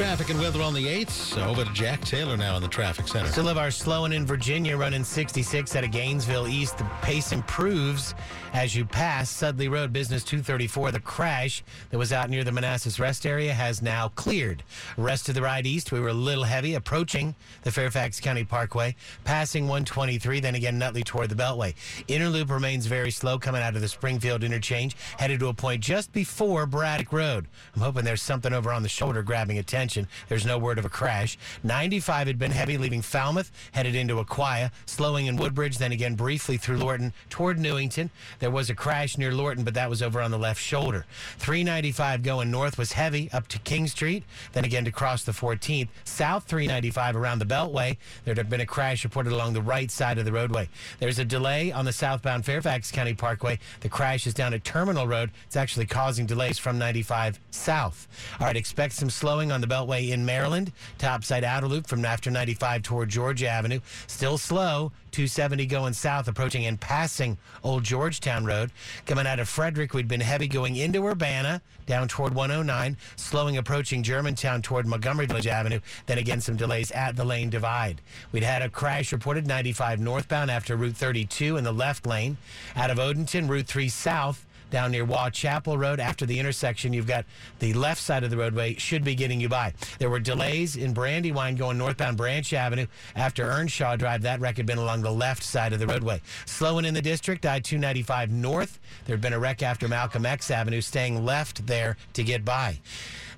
Traffic 0.00 0.30
and 0.30 0.40
weather 0.40 0.62
on 0.62 0.72
the 0.72 0.86
8th. 0.86 1.46
Over 1.46 1.62
to 1.62 1.72
Jack 1.74 2.00
Taylor 2.00 2.34
now 2.34 2.56
in 2.56 2.62
the 2.62 2.68
traffic 2.68 3.06
center. 3.06 3.28
Still 3.28 3.48
have 3.48 3.58
our 3.58 3.70
slowing 3.70 4.14
in 4.14 4.24
Virginia 4.24 4.74
running 4.74 5.04
66 5.04 5.76
out 5.76 5.84
of 5.84 5.90
Gainesville 5.90 6.48
East. 6.48 6.78
The 6.78 6.84
pace 7.02 7.32
improves 7.32 8.14
as 8.54 8.74
you 8.74 8.86
pass 8.86 9.28
Sudley 9.28 9.68
Road, 9.68 9.92
Business 9.92 10.24
234. 10.24 10.92
The 10.92 11.00
crash 11.00 11.62
that 11.90 11.98
was 11.98 12.14
out 12.14 12.30
near 12.30 12.44
the 12.44 12.50
Manassas 12.50 12.98
Rest 12.98 13.26
area 13.26 13.52
has 13.52 13.82
now 13.82 14.08
cleared. 14.08 14.62
Rest 14.96 15.28
of 15.28 15.34
the 15.34 15.42
ride 15.42 15.66
east, 15.66 15.92
we 15.92 16.00
were 16.00 16.08
a 16.08 16.14
little 16.14 16.44
heavy 16.44 16.76
approaching 16.76 17.34
the 17.62 17.70
Fairfax 17.70 18.20
County 18.20 18.42
Parkway, 18.42 18.96
passing 19.24 19.64
123, 19.64 20.40
then 20.40 20.54
again 20.54 20.78
Nutley 20.78 21.02
toward 21.02 21.28
the 21.28 21.34
Beltway. 21.34 21.74
Inner 22.08 22.30
loop 22.30 22.50
remains 22.50 22.86
very 22.86 23.10
slow 23.10 23.38
coming 23.38 23.60
out 23.60 23.76
of 23.76 23.82
the 23.82 23.88
Springfield 23.88 24.44
interchange, 24.44 24.96
headed 25.18 25.40
to 25.40 25.48
a 25.48 25.54
point 25.54 25.82
just 25.82 26.10
before 26.14 26.64
Braddock 26.64 27.12
Road. 27.12 27.48
I'm 27.76 27.82
hoping 27.82 28.06
there's 28.06 28.22
something 28.22 28.54
over 28.54 28.72
on 28.72 28.82
the 28.82 28.88
shoulder 28.88 29.22
grabbing 29.22 29.58
attention 29.58 29.89
mention. 29.90 30.08
There's 30.28 30.46
no 30.46 30.56
word 30.56 30.78
of 30.78 30.84
a 30.84 30.88
crash. 30.88 31.36
95 31.64 32.28
had 32.28 32.38
been 32.38 32.52
heavy, 32.52 32.78
leaving 32.78 33.02
Falmouth, 33.02 33.50
headed 33.72 33.96
into 33.96 34.20
Aquia, 34.20 34.70
slowing 34.86 35.26
in 35.26 35.36
Woodbridge, 35.36 35.78
then 35.78 35.90
again 35.90 36.14
briefly 36.14 36.56
through 36.56 36.76
Lorton 36.78 37.12
toward 37.28 37.58
Newington. 37.58 38.10
There 38.38 38.52
was 38.52 38.70
a 38.70 38.74
crash 38.74 39.18
near 39.18 39.34
Lorton, 39.34 39.64
but 39.64 39.74
that 39.74 39.90
was 39.90 40.00
over 40.00 40.20
on 40.20 40.30
the 40.30 40.38
left 40.38 40.62
shoulder. 40.62 41.06
395 41.38 42.22
going 42.22 42.52
north 42.52 42.78
was 42.78 42.92
heavy 42.92 43.28
up 43.32 43.48
to 43.48 43.58
King 43.58 43.88
Street, 43.88 44.22
then 44.52 44.64
again 44.64 44.84
to 44.84 44.92
cross 44.92 45.24
the 45.24 45.32
14th. 45.32 45.88
South 46.04 46.44
395 46.44 47.16
around 47.16 47.40
the 47.40 47.44
Beltway. 47.44 47.96
There 48.24 48.36
had 48.36 48.48
been 48.48 48.60
a 48.60 48.66
crash 48.66 49.02
reported 49.02 49.32
along 49.32 49.54
the 49.54 49.62
right 49.62 49.90
side 49.90 50.18
of 50.18 50.24
the 50.24 50.32
roadway. 50.32 50.68
There's 51.00 51.18
a 51.18 51.24
delay 51.24 51.72
on 51.72 51.84
the 51.84 51.92
southbound 51.92 52.44
Fairfax 52.44 52.92
County 52.92 53.14
Parkway. 53.14 53.58
The 53.80 53.88
crash 53.88 54.28
is 54.28 54.34
down 54.34 54.54
at 54.54 54.62
Terminal 54.62 55.08
Road. 55.08 55.32
It's 55.46 55.56
actually 55.56 55.86
causing 55.86 56.26
delays 56.26 56.58
from 56.58 56.78
95 56.78 57.40
south. 57.50 58.06
All 58.38 58.46
right, 58.46 58.56
expect 58.56 58.92
some 58.92 59.10
slowing 59.10 59.50
on 59.50 59.60
the 59.60 59.66
Beltway 59.70 60.10
in 60.10 60.26
Maryland. 60.26 60.72
Topside 60.98 61.44
outer 61.44 61.68
loop 61.68 61.86
from 61.86 62.04
after 62.04 62.30
95 62.30 62.82
toward 62.82 63.08
Georgia 63.08 63.48
Avenue. 63.48 63.80
Still 64.06 64.36
slow. 64.36 64.92
270 65.10 65.66
going 65.66 65.92
south, 65.92 66.28
approaching 66.28 66.66
and 66.66 66.80
passing 66.80 67.36
Old 67.64 67.82
Georgetown 67.82 68.44
Road. 68.44 68.70
Coming 69.06 69.26
out 69.26 69.40
of 69.40 69.48
Frederick, 69.48 69.92
we'd 69.92 70.08
been 70.08 70.20
heavy 70.20 70.46
going 70.46 70.76
into 70.76 71.04
Urbana, 71.04 71.60
down 71.86 72.08
toward 72.08 72.34
109, 72.34 72.96
slowing 73.16 73.56
approaching 73.56 74.02
Germantown 74.02 74.62
toward 74.62 74.86
Montgomery 74.86 75.26
Village 75.26 75.46
Avenue. 75.46 75.80
Then 76.06 76.18
again, 76.18 76.40
some 76.40 76.56
delays 76.56 76.90
at 76.92 77.16
the 77.16 77.24
lane 77.24 77.50
divide. 77.50 78.00
We'd 78.32 78.44
had 78.44 78.62
a 78.62 78.68
crash 78.68 79.12
reported 79.12 79.46
95 79.46 80.00
northbound 80.00 80.50
after 80.50 80.76
Route 80.76 80.96
32 80.96 81.56
in 81.56 81.64
the 81.64 81.72
left 81.72 82.06
lane. 82.06 82.36
Out 82.76 82.90
of 82.90 82.98
Odenton, 82.98 83.48
Route 83.48 83.66
3 83.66 83.88
south 83.88 84.46
down 84.70 84.92
near 84.92 85.04
Waugh 85.04 85.30
Chapel 85.30 85.76
Road. 85.76 86.00
After 86.00 86.26
the 86.26 86.38
intersection, 86.38 86.92
you've 86.92 87.06
got 87.06 87.24
the 87.58 87.72
left 87.74 88.00
side 88.00 88.24
of 88.24 88.30
the 88.30 88.36
roadway 88.36 88.74
should 88.74 89.04
be 89.04 89.14
getting 89.14 89.40
you 89.40 89.48
by. 89.48 89.74
There 89.98 90.10
were 90.10 90.20
delays 90.20 90.76
in 90.76 90.92
Brandywine 90.92 91.56
going 91.56 91.78
northbound 91.78 92.16
Branch 92.16 92.52
Avenue 92.52 92.86
after 93.16 93.44
Earnshaw 93.44 93.96
Drive. 93.96 94.22
That 94.22 94.40
wreck 94.40 94.56
had 94.56 94.66
been 94.66 94.78
along 94.78 95.02
the 95.02 95.10
left 95.10 95.42
side 95.42 95.72
of 95.72 95.78
the 95.78 95.86
roadway. 95.86 96.20
Slowing 96.46 96.84
in 96.84 96.94
the 96.94 97.02
district, 97.02 97.46
I 97.46 97.60
295 97.60 98.30
north. 98.30 98.78
There 99.06 99.14
had 99.14 99.20
been 99.20 99.32
a 99.32 99.38
wreck 99.38 99.62
after 99.62 99.88
Malcolm 99.88 100.26
X 100.26 100.50
Avenue, 100.50 100.80
staying 100.80 101.24
left 101.24 101.66
there 101.66 101.96
to 102.14 102.22
get 102.22 102.44
by. 102.44 102.78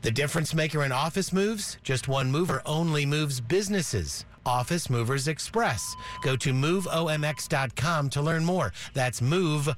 The 0.02 0.10
difference 0.10 0.52
maker 0.52 0.82
in 0.82 0.90
office 0.90 1.32
moves? 1.32 1.78
Just 1.84 2.08
one 2.08 2.30
mover 2.30 2.60
only 2.66 3.06
moves 3.06 3.40
businesses. 3.40 4.24
Office 4.46 4.90
Movers 4.90 5.28
Express. 5.28 5.94
Go 6.22 6.36
to 6.36 6.52
moveomx.com 6.52 8.10
to 8.10 8.22
learn 8.22 8.44
more. 8.44 8.72
That's 8.94 9.20
moveomx.com. 9.20 9.72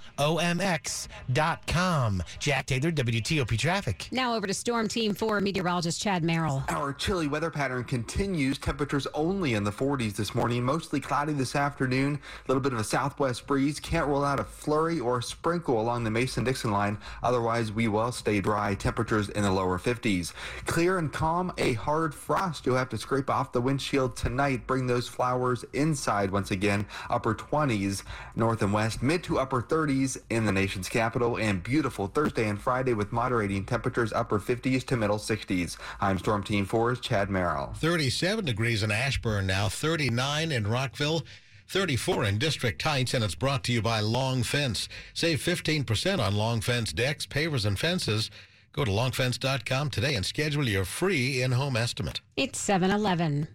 Jack 2.38 2.66
Taylor, 2.66 2.90
WTOP 2.90 3.58
Traffic. 3.58 4.08
Now 4.10 4.34
over 4.34 4.46
to 4.46 4.54
Storm 4.54 4.88
Team 4.88 5.14
4 5.14 5.40
meteorologist 5.40 6.00
Chad 6.00 6.22
Merrill. 6.24 6.62
Our 6.68 6.92
chilly 6.92 7.28
weather 7.28 7.50
pattern 7.50 7.84
continues. 7.84 8.58
Temperatures 8.58 9.06
only 9.14 9.54
in 9.54 9.64
the 9.64 9.72
40s 9.72 10.16
this 10.16 10.34
morning, 10.34 10.62
mostly 10.62 11.00
cloudy 11.00 11.32
this 11.32 11.56
afternoon. 11.56 12.14
A 12.14 12.48
little 12.48 12.62
bit 12.62 12.72
of 12.72 12.78
a 12.78 12.84
southwest 12.84 13.46
breeze. 13.46 13.80
Can't 13.80 14.06
rule 14.06 14.24
out 14.24 14.40
a 14.40 14.44
flurry 14.44 15.00
or 15.00 15.20
sprinkle 15.22 15.80
along 15.80 16.04
the 16.04 16.10
Mason 16.10 16.44
Dixon 16.44 16.70
line. 16.70 16.98
Otherwise, 17.22 17.72
we 17.72 17.88
will 17.88 18.12
stay 18.12 18.40
dry. 18.40 18.74
Temperatures 18.74 19.28
in 19.30 19.42
the 19.42 19.50
lower 19.50 19.78
50s. 19.78 20.32
Clear 20.66 20.98
and 20.98 21.12
calm. 21.12 21.52
A 21.58 21.74
hard 21.74 22.14
frost 22.14 22.66
you'll 22.66 22.76
have 22.76 22.88
to 22.90 22.98
scrape 22.98 23.30
off 23.30 23.52
the 23.52 23.60
windshield 23.60 24.16
tonight. 24.16 24.53
Bring 24.56 24.86
those 24.86 25.08
flowers 25.08 25.64
inside 25.72 26.30
once 26.30 26.50
again. 26.50 26.86
Upper 27.10 27.34
20s 27.34 28.02
north 28.36 28.62
and 28.62 28.72
west, 28.72 29.02
mid 29.02 29.22
to 29.24 29.38
upper 29.38 29.62
30s 29.62 30.18
in 30.30 30.44
the 30.44 30.52
nation's 30.52 30.88
capital, 30.88 31.36
and 31.36 31.62
beautiful 31.62 32.06
Thursday 32.06 32.48
and 32.48 32.60
Friday 32.60 32.94
with 32.94 33.12
moderating 33.12 33.64
temperatures 33.64 34.12
upper 34.12 34.38
50s 34.38 34.84
to 34.86 34.96
middle 34.96 35.18
60s. 35.18 35.76
I'm 36.00 36.18
Storm 36.18 36.42
Team 36.42 36.66
4's 36.66 37.00
Chad 37.00 37.30
Merrill. 37.30 37.72
37 37.76 38.44
degrees 38.44 38.82
in 38.82 38.90
Ashburn 38.90 39.46
now, 39.46 39.68
39 39.68 40.52
in 40.52 40.66
Rockville. 40.66 41.22
34 41.68 42.24
in 42.24 42.38
District 42.38 42.80
Heights, 42.82 43.14
and 43.14 43.24
it's 43.24 43.34
brought 43.34 43.64
to 43.64 43.72
you 43.72 43.80
by 43.80 44.00
Long 44.00 44.42
Fence. 44.42 44.88
Save 45.14 45.40
15% 45.40 46.18
on 46.18 46.36
Long 46.36 46.60
Fence 46.60 46.92
decks, 46.92 47.26
pavers, 47.26 47.64
and 47.64 47.78
fences. 47.78 48.30
Go 48.74 48.84
to 48.84 48.90
longfence.com 48.90 49.90
today 49.90 50.14
and 50.16 50.26
schedule 50.26 50.68
your 50.68 50.84
free 50.84 51.40
in-home 51.42 51.76
estimate. 51.76 52.20
It's 52.36 52.58
7 52.58 52.90
Eleven. 52.90 53.48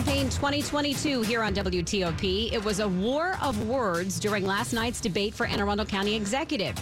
Campaign 0.00 0.30
2022 0.30 1.20
here 1.20 1.42
on 1.42 1.52
WTOP. 1.52 2.50
It 2.54 2.64
was 2.64 2.80
a 2.80 2.88
war 2.88 3.36
of 3.42 3.68
words 3.68 4.18
during 4.18 4.46
last 4.46 4.72
night's 4.72 4.98
debate 4.98 5.34
for 5.34 5.44
Anne 5.44 5.60
Arundel 5.60 5.84
County 5.84 6.14
Executive. 6.14 6.74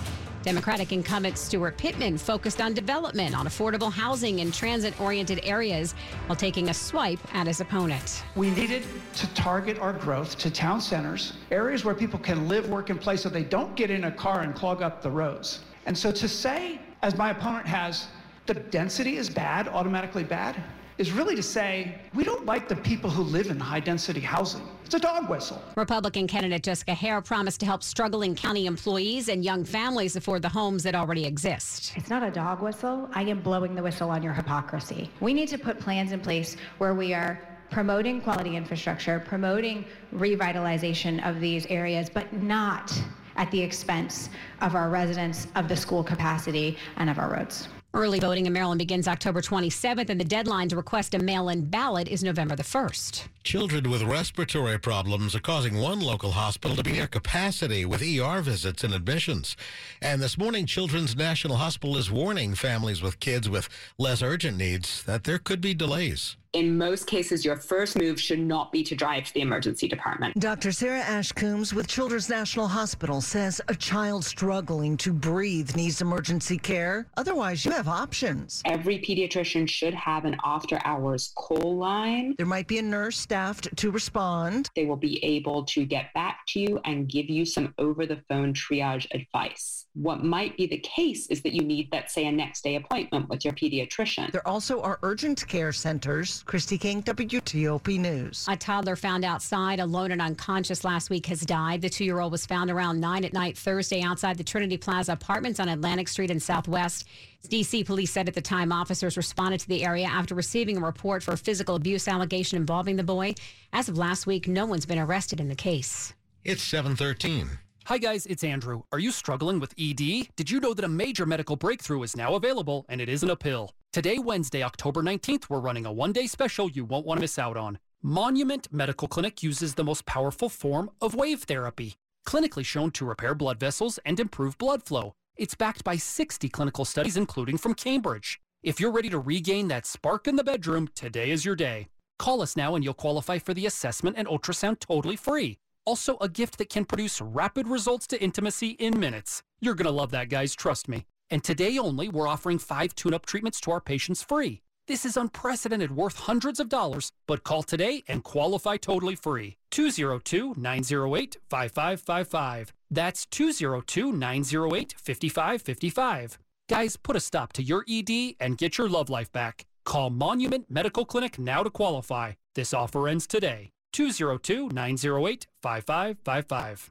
Democratic 0.45 0.93
incumbent 0.93 1.35
Steuart 1.35 1.77
Pittman 1.77 2.17
focused 2.17 2.61
on 2.61 2.75
development, 2.75 3.37
on 3.37 3.47
affordable 3.47 3.93
housing 3.93 4.39
and 4.39 4.55
transit 4.55 5.01
oriented 5.01 5.41
areas, 5.43 5.97
while 6.27 6.37
taking 6.37 6.69
a 6.69 6.75
swipe 6.75 7.19
at 7.35 7.49
his 7.49 7.61
opponent. 7.61 8.23
We 8.37 8.53
needed 8.53 8.85
to 9.15 9.27
target 9.35 9.81
our 9.81 9.95
growth 9.95 10.39
to 10.39 10.49
town 10.49 10.81
centers, 10.81 11.33
areas 11.51 11.85
where 11.85 11.97
people 11.97 12.21
can 12.21 12.47
live, 12.47 12.71
work, 12.71 12.89
and 12.89 13.01
play 13.01 13.17
so 13.17 13.29
they 13.29 13.43
don't 13.43 13.75
get 13.75 13.91
in 13.91 14.05
a 14.05 14.13
car 14.13 14.43
and 14.43 14.55
clog 14.55 14.81
up 14.81 15.03
the 15.03 15.11
roads. 15.11 15.65
And 15.87 15.99
so 15.99 16.13
to 16.13 16.29
say, 16.29 16.79
as 17.03 17.17
my 17.17 17.31
opponent 17.31 17.67
has, 17.67 18.07
the 18.47 18.55
density 18.55 19.17
is 19.17 19.29
bad, 19.29 19.67
automatically 19.67 20.23
bad, 20.23 20.55
is 20.99 21.13
really 21.13 21.37
to 21.37 21.43
say 21.43 21.95
we 22.13 22.25
don't 22.25 22.45
like 22.45 22.69
the 22.69 22.77
people 22.77 23.09
who 23.09 23.23
live 23.23 23.47
in 23.47 23.59
high 23.59 23.81
density 23.81 24.21
housing. 24.21 24.63
It's 24.85 24.95
a 24.95 24.99
dog 24.99 25.29
whistle. 25.31 25.63
Republican 25.77 26.27
candidate 26.27 26.63
Jessica 26.63 26.93
Haire 26.93 27.21
promised 27.21 27.61
to 27.61 27.67
help 27.67 27.83
struggling 27.83 28.35
county 28.35 28.67
employees 28.67 29.29
and 29.29 29.45
young 29.45 29.65
families 29.65 30.17
afford 30.17 30.43
the 30.43 30.49
homes 30.49 30.83
that 30.83 30.95
already 30.95 31.25
exist. 31.25 31.93
It's 31.97 32.11
not 32.11 32.23
a 32.23 32.31
dog 32.31 32.63
whistle. 32.63 33.09
I 33.15 33.23
am 33.23 33.41
blowing 33.41 33.75
the 33.75 33.83
whistle 33.83 34.11
on 34.11 34.23
your 34.23 34.33
hypocrisy. 34.33 35.11
We 35.21 35.35
need 35.35 35.49
to 35.49 35.59
put 35.59 35.79
plans 35.79 36.13
in 36.13 36.21
place 36.21 36.57
where 36.79 36.95
we 36.95 37.15
are 37.15 37.41
promoting 37.71 38.21
quality 38.21 38.57
infrastructure, 38.57 39.21
promoting 39.21 39.85
revitalization 40.15 41.27
of 41.29 41.41
these 41.41 41.67
areas, 41.67 42.09
but 42.09 42.33
not 42.33 42.93
at 43.37 43.51
the 43.51 43.61
expense 43.61 44.31
of 44.63 44.75
our 44.75 44.89
residents, 44.89 45.47
of 45.55 45.69
the 45.69 45.77
school 45.77 46.03
capacity, 46.03 46.77
and 46.97 47.09
of 47.09 47.19
our 47.19 47.31
roads. 47.31 47.69
Early 47.95 48.21
voting 48.21 48.45
in 48.45 48.53
Maryland 48.53 48.79
begins 48.79 49.09
October 49.09 49.41
27th, 49.41 50.11
and 50.11 50.21
the 50.21 50.25
deadline 50.25 50.69
to 50.69 50.77
request 50.77 51.15
a 51.15 51.19
mail 51.19 51.49
in 51.49 51.65
ballot 51.65 52.07
is 52.07 52.23
November 52.23 52.55
the 52.55 52.63
1st. 52.63 53.29
Children 53.45 53.91
with 53.91 54.03
respiratory 54.03 54.79
problems 54.79 55.35
are 55.35 55.41
causing 55.41 55.79
one 55.79 56.01
local 56.01 56.33
hospital 56.33 56.77
to 56.77 56.83
be 56.83 56.93
near 56.93 57.07
capacity 57.07 57.87
with 57.87 58.03
ER 58.03 58.43
visits 58.43 58.85
and 58.85 58.93
admissions. 58.93 59.57
And 60.03 60.21
this 60.21 60.37
morning, 60.37 60.67
Children's 60.67 61.17
National 61.17 61.57
Hospital 61.57 61.97
is 61.97 62.11
warning 62.11 62.55
families 62.55 63.01
with 63.01 63.21
kids 63.21 63.49
with 63.49 63.71
less 63.97 64.23
urgent 64.23 64.59
needs 64.59 65.03
that 65.05 65.25
there 65.25 65.39
could 65.39 65.63
be 65.63 65.73
delays 65.73 66.37
in 66.53 66.79
most 66.79 67.07
cases, 67.07 67.45
your 67.45 67.57
first 67.57 67.99
move 67.99 68.21
should 68.21 68.39
not 68.39 68.73
be 68.73 68.83
to 68.85 68.95
drive 68.95 69.25
to 69.25 69.35
the 69.35 69.41
emergency 69.41 69.87
department. 69.89 70.39
Dr. 70.39 70.73
Sarah 70.73 71.01
Ash 71.01 71.33
Coombs 71.33 71.75
with 71.75 71.87
Children's 71.87 72.29
National 72.29 72.67
Hospital 72.67 73.21
says 73.21 73.61
a 73.69 73.75
child 73.75 74.25
struggling 74.25 74.97
to 74.99 75.13
breathe 75.13 75.77
needs 75.77 76.01
emergency 76.01 76.57
care. 76.57 77.07
Otherwise, 77.17 77.65
you 77.65 77.71
have 77.73 77.89
options. 77.89 78.63
Every 78.65 78.99
pediatrician 78.99 79.69
should 79.69 79.95
have 79.95 80.25
an 80.25 80.37
after 80.45 80.81
hours 80.85 81.33
call 81.37 81.77
line. 81.77 82.35
There 82.39 82.47
might 82.47 82.67
be 82.67 82.79
a 82.79 82.83
nurse 82.83 83.19
staffed 83.19 83.77
to 83.77 83.91
respond. 83.91 84.71
They 84.75 84.87
will 84.87 84.97
be 84.97 85.23
able 85.25 85.65
to 85.67 85.85
get 85.85 86.13
back 86.15 86.41
to 86.49 86.61
you 86.61 86.81
and 86.85 87.09
give 87.09 87.29
you 87.29 87.45
some 87.45 87.75
over 87.79 88.07
the 88.07 88.23
phone 88.29 88.55
triage 88.55 89.07
advice. 89.13 89.87
What 89.95 90.25
might 90.25 90.57
be 90.57 90.67
the 90.67 90.79
case 90.79 91.27
is 91.27 91.43
that 91.43 91.53
you 91.53 91.63
need, 91.63 91.89
let's 91.93 92.15
say, 92.15 92.27
a 92.27 92.33
next 92.33 92.63
day 92.63 92.77
appointment 92.77 93.29
with 93.29 93.45
your 93.45 93.55
pediatrician. 93.55 94.31
There 94.33 94.47
also 94.47 94.81
are 94.83 94.99
urgent 95.03 95.47
care 95.47 95.73
centers. 95.73 96.38
Christy 96.45 96.79
King, 96.79 97.03
WTOP 97.03 97.99
News. 97.99 98.47
A 98.49 98.57
toddler 98.57 98.97
found 98.97 99.25
outside 99.25 99.81
alone 99.81 100.13
and 100.13 100.21
unconscious 100.23 100.85
last 100.85 101.11
week 101.11 101.27
has 101.27 101.41
died. 101.41 101.83
The 101.83 101.89
two 101.89 102.05
year 102.05 102.21
old 102.21 102.33
was 102.33 102.47
found 102.47 102.71
around 102.71 103.01
9 103.01 103.25
at 103.25 103.33
night 103.33 103.57
Thursday 103.57 104.03
outside 104.03 104.37
the 104.37 104.45
Trinity 104.45 104.77
Plaza 104.77 105.13
apartments 105.13 105.61
on 105.61 105.69
Atlantic 105.69 106.09
Street 106.09 106.31
in 106.31 106.41
Southwest. 106.41 107.07
DC 107.49 107.87
police 107.87 108.11
said 108.11 108.29
at 108.29 108.35
the 108.35 108.41
time 108.41 108.73
officers 108.73 109.17
responded 109.17 109.61
to 109.61 109.69
the 109.69 109.85
area 109.85 110.07
after 110.07 110.35
receiving 110.35 110.77
a 110.77 110.81
report 110.81 111.23
for 111.23 111.33
a 111.33 111.39
physical 111.39 111.77
abuse 111.77 112.09
allegation 112.09 112.57
involving 112.57 112.97
the 112.97 113.03
boy. 113.03 113.35
As 113.73 113.89
of 113.89 113.97
last 113.97 114.27
week, 114.27 114.49
no 114.49 114.67
one's 114.67 114.87
been 114.87 114.99
arrested 114.99 115.41
in 115.41 115.49
the 115.49 115.55
case. 115.55 116.15
It's 116.45 116.63
713. 116.63 117.49
Hi, 117.87 117.97
guys, 117.97 118.27
it's 118.27 118.45
Andrew. 118.45 118.83
Are 118.93 118.99
you 118.99 119.11
struggling 119.11 119.61
with 119.61 119.73
ED? 119.79 120.29
Did 120.37 120.51
you 120.51 120.61
know 120.61 120.75
that 120.75 120.85
a 120.85 120.89
major 120.89 121.25
medical 121.25 121.57
breakthrough 121.57 122.03
is 122.03 122.17
now 122.17 122.35
available 122.35 122.85
and 122.91 123.01
it 123.01 123.09
isn't 123.09 123.31
a 123.31 123.37
pill? 123.37 123.73
Today, 123.91 124.19
Wednesday, 124.19 124.63
October 124.63 125.03
19th, 125.03 125.49
we're 125.49 125.61
running 125.61 125.87
a 125.87 125.93
one 125.93 126.13
day 126.13 126.27
special 126.27 126.71
you 126.71 126.85
won't 126.85 127.07
want 127.07 127.17
to 127.17 127.23
miss 127.23 127.39
out 127.39 127.57
on. 127.57 127.79
Monument 128.03 128.71
Medical 128.71 129.09
Clinic 129.09 129.43
uses 129.43 129.75
the 129.75 129.83
most 129.83 130.05
powerful 130.05 130.51
form 130.51 130.91
of 131.01 131.15
wave 131.15 131.45
therapy, 131.45 131.95
clinically 132.27 132.67
shown 132.67 132.91
to 132.91 133.07
repair 133.07 133.35
blood 133.35 133.59
vessels 133.59 133.99
and 134.05 134.21
improve 134.21 134.59
blood 134.59 134.83
flow. 134.83 135.15
It's 135.39 135.55
backed 135.55 135.85
by 135.85 135.97
60 135.97 136.51
clinical 136.51 136.85
studies, 136.85 137.17
including 137.17 137.57
from 137.57 137.73
Cambridge. 137.73 138.39
If 138.63 138.79
you're 138.79 138.93
ready 138.93 139.09
to 139.09 139.19
regain 139.19 139.69
that 139.69 139.87
spark 139.87 140.29
in 140.29 140.37
the 140.37 140.45
bedroom, 140.45 140.91
today 140.95 141.31
is 141.31 141.47
your 141.47 141.57
day. 141.57 141.89
Call 142.19 142.43
us 142.43 142.59
now 142.59 142.75
and 142.75 142.85
you'll 142.85 142.93
qualify 142.93 143.39
for 143.39 143.55
the 143.55 143.65
assessment 143.65 144.17
and 144.19 144.29
ultrasound 144.29 144.81
totally 144.81 145.17
free. 145.17 145.57
Also, 145.87 146.19
a 146.21 146.29
gift 146.29 146.59
that 146.59 146.69
can 146.69 146.85
produce 146.85 147.23
rapid 147.23 147.67
results 147.67 148.07
to 148.09 148.23
intimacy 148.23 148.73
in 148.73 149.01
minutes. 149.01 149.43
You're 149.63 149.75
going 149.75 149.87
to 149.87 149.91
love 149.91 150.11
that, 150.11 150.29
guys, 150.29 150.55
trust 150.55 150.89
me. 150.89 151.07
And 151.31 151.45
today 151.45 151.79
only, 151.79 152.09
we're 152.09 152.29
offering 152.29 152.59
five 152.59 152.95
tune 152.95 153.15
up 153.15 153.27
treatments 153.27 153.61
to 153.63 153.71
our 153.71 153.81
patients 153.81 154.23
free. 154.23 154.63
This 154.87 155.05
is 155.05 155.19
unprecedented, 155.19 155.95
worth 155.95 156.21
hundreds 156.21 156.59
of 156.59 156.71
dollars, 156.71 157.13
but 157.27 157.45
call 157.45 157.63
today 157.63 158.03
and 158.09 158.25
qualify 158.25 158.79
totally 158.79 159.15
free. 159.15 159.59
202 159.71 160.55
908 160.57 161.37
5555. 161.51 162.73
That's 162.91 163.27
202 163.27 164.13
908 164.13 164.95
5555. 164.97 166.39
Guys, 166.71 166.97
put 166.97 167.17
a 167.17 167.21
stop 167.21 167.53
to 167.55 167.63
your 167.63 167.85
ED 167.89 168.35
and 168.41 168.57
get 168.57 168.79
your 168.79 168.89
love 168.89 169.11
life 169.11 169.31
back. 169.31 169.67
Call 169.85 170.09
Monument 170.09 170.71
Medical 170.71 171.05
Clinic 171.05 171.39
now 171.39 171.63
to 171.63 171.71
qualify. 171.71 172.33
This 172.55 172.73
offer 172.73 173.09
ends 173.09 173.27
today. 173.27 173.71
202 173.93 174.71
908 174.71 175.47
5555. 175.63 176.91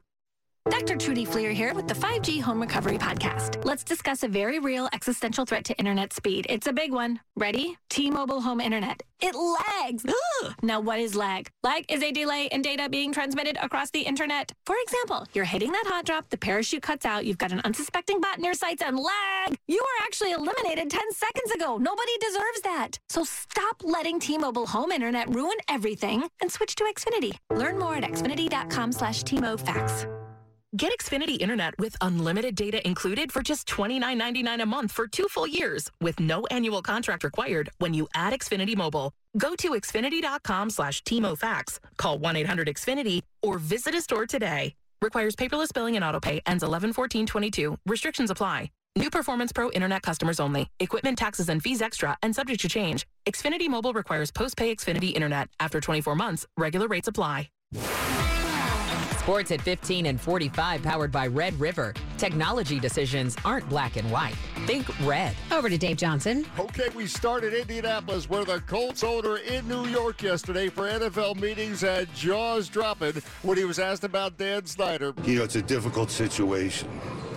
Dr. 0.70 0.96
Trudy 0.96 1.24
Fleer 1.24 1.52
here 1.52 1.72
with 1.72 1.88
the 1.88 1.94
5G 1.94 2.42
Home 2.42 2.60
Recovery 2.60 2.98
Podcast. 2.98 3.64
Let's 3.64 3.84
discuss 3.84 4.22
a 4.22 4.28
very 4.28 4.58
real 4.58 4.88
existential 4.92 5.46
threat 5.46 5.64
to 5.66 5.78
internet 5.78 6.12
speed. 6.12 6.46
It's 6.48 6.66
a 6.66 6.72
big 6.72 6.92
one. 6.92 7.20
Ready? 7.36 7.76
T-Mobile 7.88 8.40
Home 8.42 8.60
Internet. 8.60 9.02
It 9.20 9.34
lags. 9.34 10.04
now, 10.62 10.80
what 10.80 10.98
is 11.00 11.14
lag? 11.14 11.48
Lag 11.62 11.84
is 11.90 12.02
a 12.02 12.12
delay 12.12 12.48
in 12.52 12.62
data 12.62 12.88
being 12.88 13.12
transmitted 13.12 13.56
across 13.62 13.90
the 13.90 14.02
internet. 14.02 14.52
For 14.66 14.76
example, 14.82 15.26
you're 15.32 15.44
hitting 15.44 15.72
that 15.72 15.84
hot 15.86 16.04
drop, 16.04 16.28
the 16.28 16.36
parachute 16.36 16.82
cuts 16.82 17.06
out, 17.06 17.24
you've 17.24 17.38
got 17.38 17.52
an 17.52 17.60
unsuspecting 17.64 18.20
bot 18.20 18.38
in 18.38 18.44
your 18.44 18.54
sights, 18.54 18.82
and 18.82 18.96
lag! 18.96 19.56
You 19.66 19.80
were 19.80 20.04
actually 20.04 20.32
eliminated 20.32 20.90
10 20.90 21.12
seconds 21.12 21.50
ago. 21.52 21.78
Nobody 21.78 22.12
deserves 22.18 22.60
that. 22.64 22.98
So 23.08 23.24
stop 23.24 23.82
letting 23.82 24.20
T-Mobile 24.20 24.66
Home 24.66 24.92
Internet 24.92 25.34
ruin 25.34 25.56
everything 25.68 26.28
and 26.40 26.50
switch 26.50 26.74
to 26.76 26.84
Xfinity. 26.84 27.36
Learn 27.50 27.78
more 27.78 27.96
at 27.96 28.04
xfinity.com 28.04 28.92
slash 28.92 29.22
T-MoFax. 29.22 30.17
Get 30.78 30.96
Xfinity 31.00 31.38
Internet 31.40 31.74
with 31.80 31.96
unlimited 32.00 32.54
data 32.54 32.86
included 32.86 33.32
for 33.32 33.42
just 33.42 33.66
$29.99 33.66 34.62
a 34.62 34.64
month 34.64 34.92
for 34.92 35.08
two 35.08 35.26
full 35.26 35.44
years 35.48 35.90
with 36.00 36.20
no 36.20 36.46
annual 36.52 36.82
contract 36.82 37.24
required 37.24 37.68
when 37.78 37.94
you 37.94 38.06
add 38.14 38.32
Xfinity 38.32 38.76
Mobile. 38.76 39.12
Go 39.36 39.56
to 39.56 39.70
Xfinity.com 39.70 40.70
slash 40.70 41.02
TMOFax, 41.02 41.80
call 41.96 42.20
1-800-XFINITY, 42.20 43.22
or 43.42 43.58
visit 43.58 43.92
a 43.96 44.00
store 44.00 44.24
today. 44.24 44.72
Requires 45.02 45.34
paperless 45.34 45.74
billing 45.74 45.96
and 45.96 46.04
autopay. 46.04 46.42
Ends 46.46 46.62
11-14-22. 46.62 47.76
Restrictions 47.84 48.30
apply. 48.30 48.70
New 48.94 49.10
Performance 49.10 49.50
Pro 49.50 49.72
Internet 49.72 50.02
customers 50.02 50.38
only. 50.38 50.68
Equipment 50.78 51.18
taxes 51.18 51.48
and 51.48 51.60
fees 51.60 51.82
extra 51.82 52.16
and 52.22 52.36
subject 52.36 52.60
to 52.60 52.68
change. 52.68 53.04
Xfinity 53.26 53.68
Mobile 53.68 53.94
requires 53.94 54.30
post-pay 54.30 54.76
Xfinity 54.76 55.12
Internet. 55.12 55.48
After 55.58 55.80
24 55.80 56.14
months, 56.14 56.46
regular 56.56 56.86
rates 56.86 57.08
apply. 57.08 57.48
Sports 59.28 59.50
at 59.50 59.60
15 59.60 60.06
and 60.06 60.18
45, 60.18 60.82
powered 60.82 61.12
by 61.12 61.26
Red 61.26 61.52
River. 61.60 61.92
Technology 62.16 62.80
decisions 62.80 63.36
aren't 63.44 63.68
black 63.68 63.96
and 63.96 64.10
white. 64.10 64.34
Think 64.64 64.88
red. 65.06 65.36
Over 65.52 65.68
to 65.68 65.76
Dave 65.76 65.98
Johnson. 65.98 66.46
Okay, 66.58 66.88
we 66.96 67.06
started 67.06 67.52
in 67.52 67.60
Indianapolis 67.60 68.30
where 68.30 68.46
the 68.46 68.60
Colts 68.60 69.04
owner 69.04 69.36
in 69.36 69.68
New 69.68 69.84
York 69.84 70.22
yesterday 70.22 70.70
for 70.70 70.88
NFL 70.88 71.38
meetings 71.38 71.82
had 71.82 72.08
jaws 72.14 72.70
dropping 72.70 73.20
when 73.42 73.58
he 73.58 73.66
was 73.66 73.78
asked 73.78 74.02
about 74.02 74.38
Dan 74.38 74.64
Snyder. 74.64 75.12
You 75.24 75.40
know, 75.40 75.44
it's 75.44 75.56
a 75.56 75.62
difficult 75.62 76.10
situation. 76.10 76.88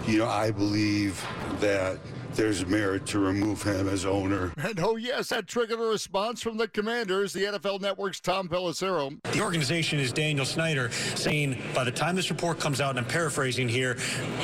You 0.07 0.19
know, 0.19 0.29
I 0.29 0.49
believe 0.49 1.21
that 1.59 1.99
there's 2.33 2.65
merit 2.65 3.05
to 3.07 3.19
remove 3.19 3.61
him 3.61 3.87
as 3.87 4.05
owner. 4.05 4.53
And 4.57 4.79
oh, 4.79 4.95
yes, 4.95 5.29
that 5.29 5.47
triggered 5.47 5.79
a 5.79 5.83
response 5.83 6.41
from 6.41 6.55
the 6.57 6.67
commanders, 6.67 7.33
the 7.33 7.43
NFL 7.43 7.81
Network's 7.81 8.19
Tom 8.19 8.47
Pelissero. 8.47 9.21
The 9.33 9.41
organization 9.41 9.99
is 9.99 10.13
Daniel 10.13 10.45
Snyder 10.45 10.89
saying 10.91 11.61
by 11.75 11.83
the 11.83 11.91
time 11.91 12.15
this 12.15 12.29
report 12.29 12.59
comes 12.59 12.79
out, 12.79 12.91
and 12.91 12.99
I'm 12.99 13.05
paraphrasing 13.05 13.67
here, 13.67 13.95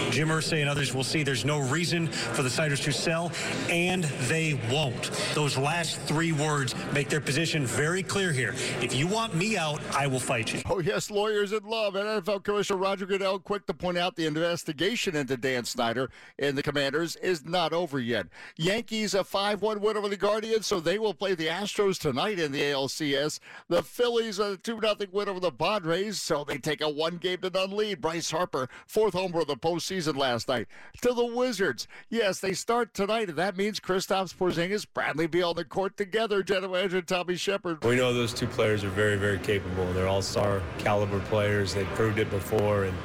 Jim 0.10 0.28
Irsay 0.28 0.60
and 0.62 0.70
others 0.70 0.94
will 0.94 1.04
see 1.04 1.24
there's 1.24 1.46
no 1.46 1.60
reason 1.60 2.08
for 2.08 2.44
the 2.44 2.50
Snyders 2.50 2.82
to 2.82 2.92
sell, 2.92 3.32
and 3.70 4.04
they 4.28 4.60
won't. 4.72 5.12
Those 5.34 5.58
last 5.58 6.00
three 6.02 6.32
words 6.32 6.76
make 6.94 7.10
their 7.10 7.22
position 7.22 7.66
very 7.66 8.04
clear 8.04 8.32
here. 8.32 8.54
If 8.82 8.94
you 8.94 9.08
want 9.08 9.34
me 9.36 9.58
out, 9.58 9.82
I 9.96 10.08
will 10.08 10.20
fight 10.20 10.54
you. 10.54 10.62
Oh, 10.66 10.80
yes, 10.80 11.10
lawyers 11.10 11.54
in 11.54 11.64
love. 11.64 11.96
And 11.96 12.06
NFL 12.06 12.44
Commissioner 12.44 12.80
Roger 12.80 13.06
Goodell 13.06 13.40
quick 13.40 13.66
to 13.68 13.74
point 13.74 13.98
out 13.98 14.16
the 14.16 14.26
investigation 14.26 15.16
into 15.16 15.38
Dan 15.38 15.64
Snyder 15.64 16.10
and 16.38 16.58
the 16.58 16.64
commanders 16.64 17.16
is 17.18 17.46
not 17.46 17.72
over 17.74 17.77
yet. 17.78 18.28
Yankees 18.58 19.14
a 19.14 19.20
5-1 19.20 19.80
win 19.82 19.98
over 19.98 20.10
the 20.10 20.18
Guardians, 20.18 20.66
so 20.66 20.80
they 20.80 20.98
will 20.98 21.14
play 21.14 21.36
the 21.36 21.48
Astros 21.48 22.00
tonight 22.00 22.40
in 22.40 22.52
the 22.52 22.62
ALCS. 22.62 23.40
The 23.70 23.84
Phillies 23.84 24.40
a 24.40 24.58
2-0 24.58 25.12
win 25.12 25.30
over 25.30 25.40
the 25.40 25.52
Padres, 25.52 26.20
so 26.20 26.44
they 26.44 26.58
take 26.58 26.82
a 26.82 26.90
one-game 26.90 27.42
to 27.42 27.50
none 27.50 27.72
lead. 27.72 28.02
Bryce 28.02 28.32
Harper, 28.32 28.68
fourth 28.88 29.14
homer 29.14 29.42
of 29.42 29.48
the 29.48 29.56
postseason 29.56 30.18
last 30.18 30.48
night. 30.48 30.68
To 31.02 31.14
the 31.14 31.26
Wizards, 31.26 31.88
yes, 32.10 32.40
they 32.40 32.54
start 32.54 32.94
tonight, 32.94 33.30
and 33.30 33.38
that 33.38 33.56
means 33.58 33.80
Kristaps 33.80 34.36
Porzingis, 34.36 34.88
Bradley 34.92 35.28
Beal 35.28 35.50
on 35.50 35.56
the 35.56 35.66
court 35.66 35.98
together. 35.98 36.42
General 36.42 36.74
Manager 36.74 37.02
Tommy 37.02 37.36
Sheppard. 37.36 37.84
We 37.84 37.96
know 37.96 38.14
those 38.14 38.34
two 38.34 38.48
players 38.48 38.84
are 38.84 38.90
very, 38.90 39.18
very 39.18 39.40
capable. 39.40 39.92
They're 39.94 40.08
all-star 40.08 40.62
caliber 40.80 41.20
players. 41.22 41.74
They've 41.74 41.88
proved 41.90 42.20
it 42.20 42.30
before, 42.30 42.86
and 42.86 42.98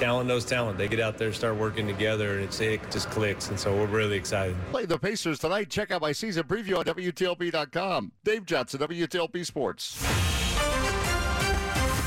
talent 0.00 0.26
knows 0.26 0.46
talent. 0.46 0.78
They 0.78 0.88
get 0.88 0.98
out 0.98 1.18
there, 1.18 1.32
start 1.32 1.56
working 1.56 1.86
together, 1.86 2.32
and 2.32 2.44
it's, 2.44 2.58
it 2.60 2.80
just 2.90 3.10
clicks. 3.10 3.50
And 3.50 3.60
so 3.60 3.76
we're 3.76 3.86
really 3.86 4.16
excited. 4.16 4.56
Play 4.70 4.86
the 4.86 4.98
Pacers 4.98 5.38
tonight. 5.38 5.68
Check 5.68 5.90
out 5.90 6.00
my 6.00 6.12
season 6.12 6.44
preview 6.44 6.78
on 6.78 6.86
WTOP.com. 6.86 8.12
Dave 8.24 8.46
Johnson, 8.46 8.80
WTOP 8.80 9.44
Sports. 9.44 10.02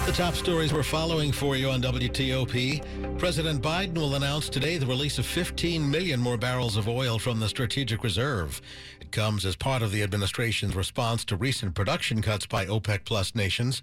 The 0.07 0.11
top 0.11 0.33
stories 0.33 0.73
we're 0.73 0.83
following 0.83 1.31
for 1.31 1.55
you 1.55 1.69
on 1.69 1.81
WTOP. 1.81 3.17
President 3.19 3.61
Biden 3.61 3.93
will 3.93 4.15
announce 4.15 4.49
today 4.49 4.77
the 4.77 4.85
release 4.85 5.17
of 5.17 5.25
15 5.25 5.89
million 5.89 6.19
more 6.19 6.37
barrels 6.37 6.75
of 6.75 6.89
oil 6.89 7.19
from 7.19 7.39
the 7.39 7.47
strategic 7.47 8.03
reserve. 8.03 8.59
It 8.99 9.11
comes 9.11 9.45
as 9.45 9.55
part 9.55 9.81
of 9.81 9.91
the 9.91 10.03
administration's 10.03 10.75
response 10.75 11.23
to 11.25 11.37
recent 11.37 11.73
production 11.73 12.21
cuts 12.21 12.45
by 12.45 12.65
OPEC 12.65 13.05
plus 13.05 13.33
nations. 13.33 13.81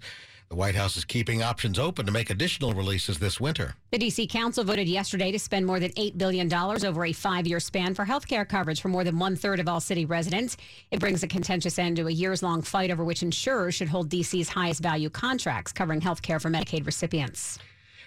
The 0.51 0.57
White 0.57 0.75
House 0.75 0.97
is 0.97 1.05
keeping 1.05 1.41
options 1.41 1.79
open 1.79 2.05
to 2.05 2.11
make 2.11 2.29
additional 2.29 2.73
releases 2.73 3.17
this 3.19 3.39
winter. 3.39 3.75
The 3.91 3.97
D.C. 3.97 4.27
Council 4.27 4.65
voted 4.65 4.89
yesterday 4.89 5.31
to 5.31 5.39
spend 5.39 5.65
more 5.65 5.79
than 5.79 5.91
$8 5.91 6.17
billion 6.17 6.53
over 6.53 7.05
a 7.05 7.13
five 7.13 7.47
year 7.47 7.61
span 7.61 7.95
for 7.95 8.03
health 8.03 8.27
care 8.27 8.43
coverage 8.43 8.81
for 8.81 8.89
more 8.89 9.05
than 9.05 9.17
one 9.17 9.37
third 9.37 9.61
of 9.61 9.69
all 9.69 9.79
city 9.79 10.03
residents. 10.03 10.57
It 10.91 10.99
brings 10.99 11.23
a 11.23 11.27
contentious 11.29 11.79
end 11.79 11.95
to 11.95 12.07
a 12.07 12.11
years 12.11 12.43
long 12.43 12.63
fight 12.63 12.91
over 12.91 13.05
which 13.05 13.23
insurers 13.23 13.75
should 13.75 13.87
hold 13.87 14.09
D.C.'s 14.09 14.49
highest 14.49 14.81
value 14.81 15.09
contracts 15.09 15.71
covering 15.71 16.01
health 16.01 16.21
care 16.21 16.37
for 16.37 16.49
Medicaid 16.49 16.85
recipients. 16.85 17.57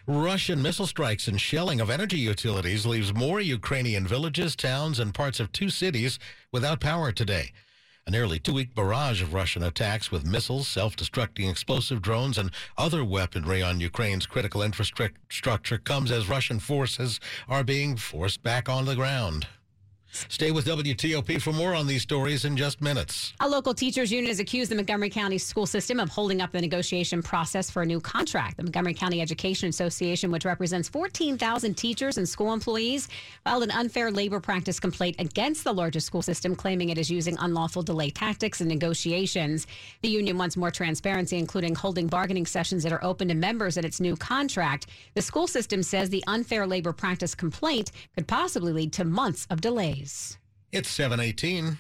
Russian 0.07 0.61
missile 0.61 0.87
strikes 0.87 1.29
and 1.29 1.41
shelling 1.41 1.81
of 1.81 1.89
energy 1.89 2.19
utilities 2.19 2.85
leaves 2.85 3.15
more 3.15 3.41
Ukrainian 3.41 4.07
villages, 4.07 4.55
towns, 4.55 4.99
and 4.99 5.15
parts 5.15 5.41
of 5.41 5.51
two 5.51 5.71
cities 5.71 6.19
without 6.53 6.79
power 6.79 7.11
today. 7.11 7.53
A 8.07 8.11
nearly 8.11 8.39
two 8.39 8.53
week 8.53 8.75
barrage 8.75 9.23
of 9.23 9.33
Russian 9.33 9.63
attacks 9.63 10.11
with 10.11 10.27
missiles, 10.27 10.69
self 10.69 10.95
destructing 10.95 11.51
explosive 11.51 12.03
drones, 12.03 12.37
and 12.37 12.51
other 12.77 13.03
weaponry 13.03 13.63
on 13.63 13.81
Ukraine's 13.81 14.27
critical 14.27 14.63
infrastructure 14.63 15.79
comes 15.79 16.11
as 16.11 16.29
Russian 16.29 16.61
forces 16.61 17.19
are 17.49 17.65
being 17.65 17.97
forced 17.97 18.43
back 18.43 18.69
on 18.69 18.85
the 18.85 18.95
ground. 18.95 19.47
Stay 20.29 20.51
with 20.51 20.67
WTOP 20.67 21.41
for 21.41 21.53
more 21.53 21.75
on 21.75 21.87
these 21.87 22.03
stories 22.03 22.45
in 22.45 22.57
just 22.57 22.81
minutes. 22.81 23.33
A 23.41 23.49
local 23.49 23.75
teachers 23.75 24.13
union 24.13 24.29
has 24.29 24.41
accused 24.41 24.71
the 24.71 24.75
Montgomery 24.77 25.11
County 25.11 25.39
school 25.39 25.67
system 25.67 26.01
of 26.01 26.09
holding 26.09 26.41
up 26.41 26.53
the 26.53 26.61
negotiation 26.61 27.23
process 27.23 27.71
for 27.71 27.83
a 27.83 27.87
new 27.87 28.01
contract. 28.01 28.57
The 28.57 28.63
Montgomery 28.63 28.95
County 28.95 29.21
Education 29.21 29.69
Association, 29.69 30.31
which 30.31 30.45
represents 30.45 30.89
14,000 30.89 31.75
teachers 31.75 32.19
and 32.19 32.29
school 32.29 32.53
employees, 32.53 33.09
filed 33.45 33.63
an 33.63 33.71
unfair 33.71 34.11
labor 34.11 34.41
practice 34.41 34.81
complaint 34.81 35.17
against 35.19 35.65
the 35.65 35.73
largest 35.73 36.07
school 36.07 36.23
system, 36.23 36.55
claiming 36.55 36.91
it 36.91 36.99
is 36.99 37.11
using 37.11 37.37
unlawful 37.39 37.83
delay 37.83 38.11
tactics 38.11 38.61
in 38.61 38.69
negotiations. 38.69 39.67
The 40.03 40.09
union 40.09 40.39
wants 40.39 40.57
more 40.57 40.71
transparency, 40.71 41.39
including 41.39 41.75
holding 41.75 42.07
bargaining 42.07 42.47
sessions 42.47 42.83
that 42.83 42.93
are 42.93 43.05
open 43.05 43.29
to 43.29 43.35
members 43.35 43.77
in 43.77 43.85
its 43.85 44.01
new 44.01 44.17
contract. 44.17 44.87
The 45.15 45.23
school 45.23 45.47
system 45.47 45.83
says 45.83 46.09
the 46.11 46.25
unfair 46.27 46.67
labor 46.67 46.93
practice 46.93 47.35
complaint 47.35 47.91
could 48.15 48.27
possibly 48.27 48.73
lead 48.73 48.93
to 48.95 49.05
months 49.05 49.47
of 49.51 49.61
delays. 49.61 50.04
It's 50.71 50.91
718. 50.91 51.79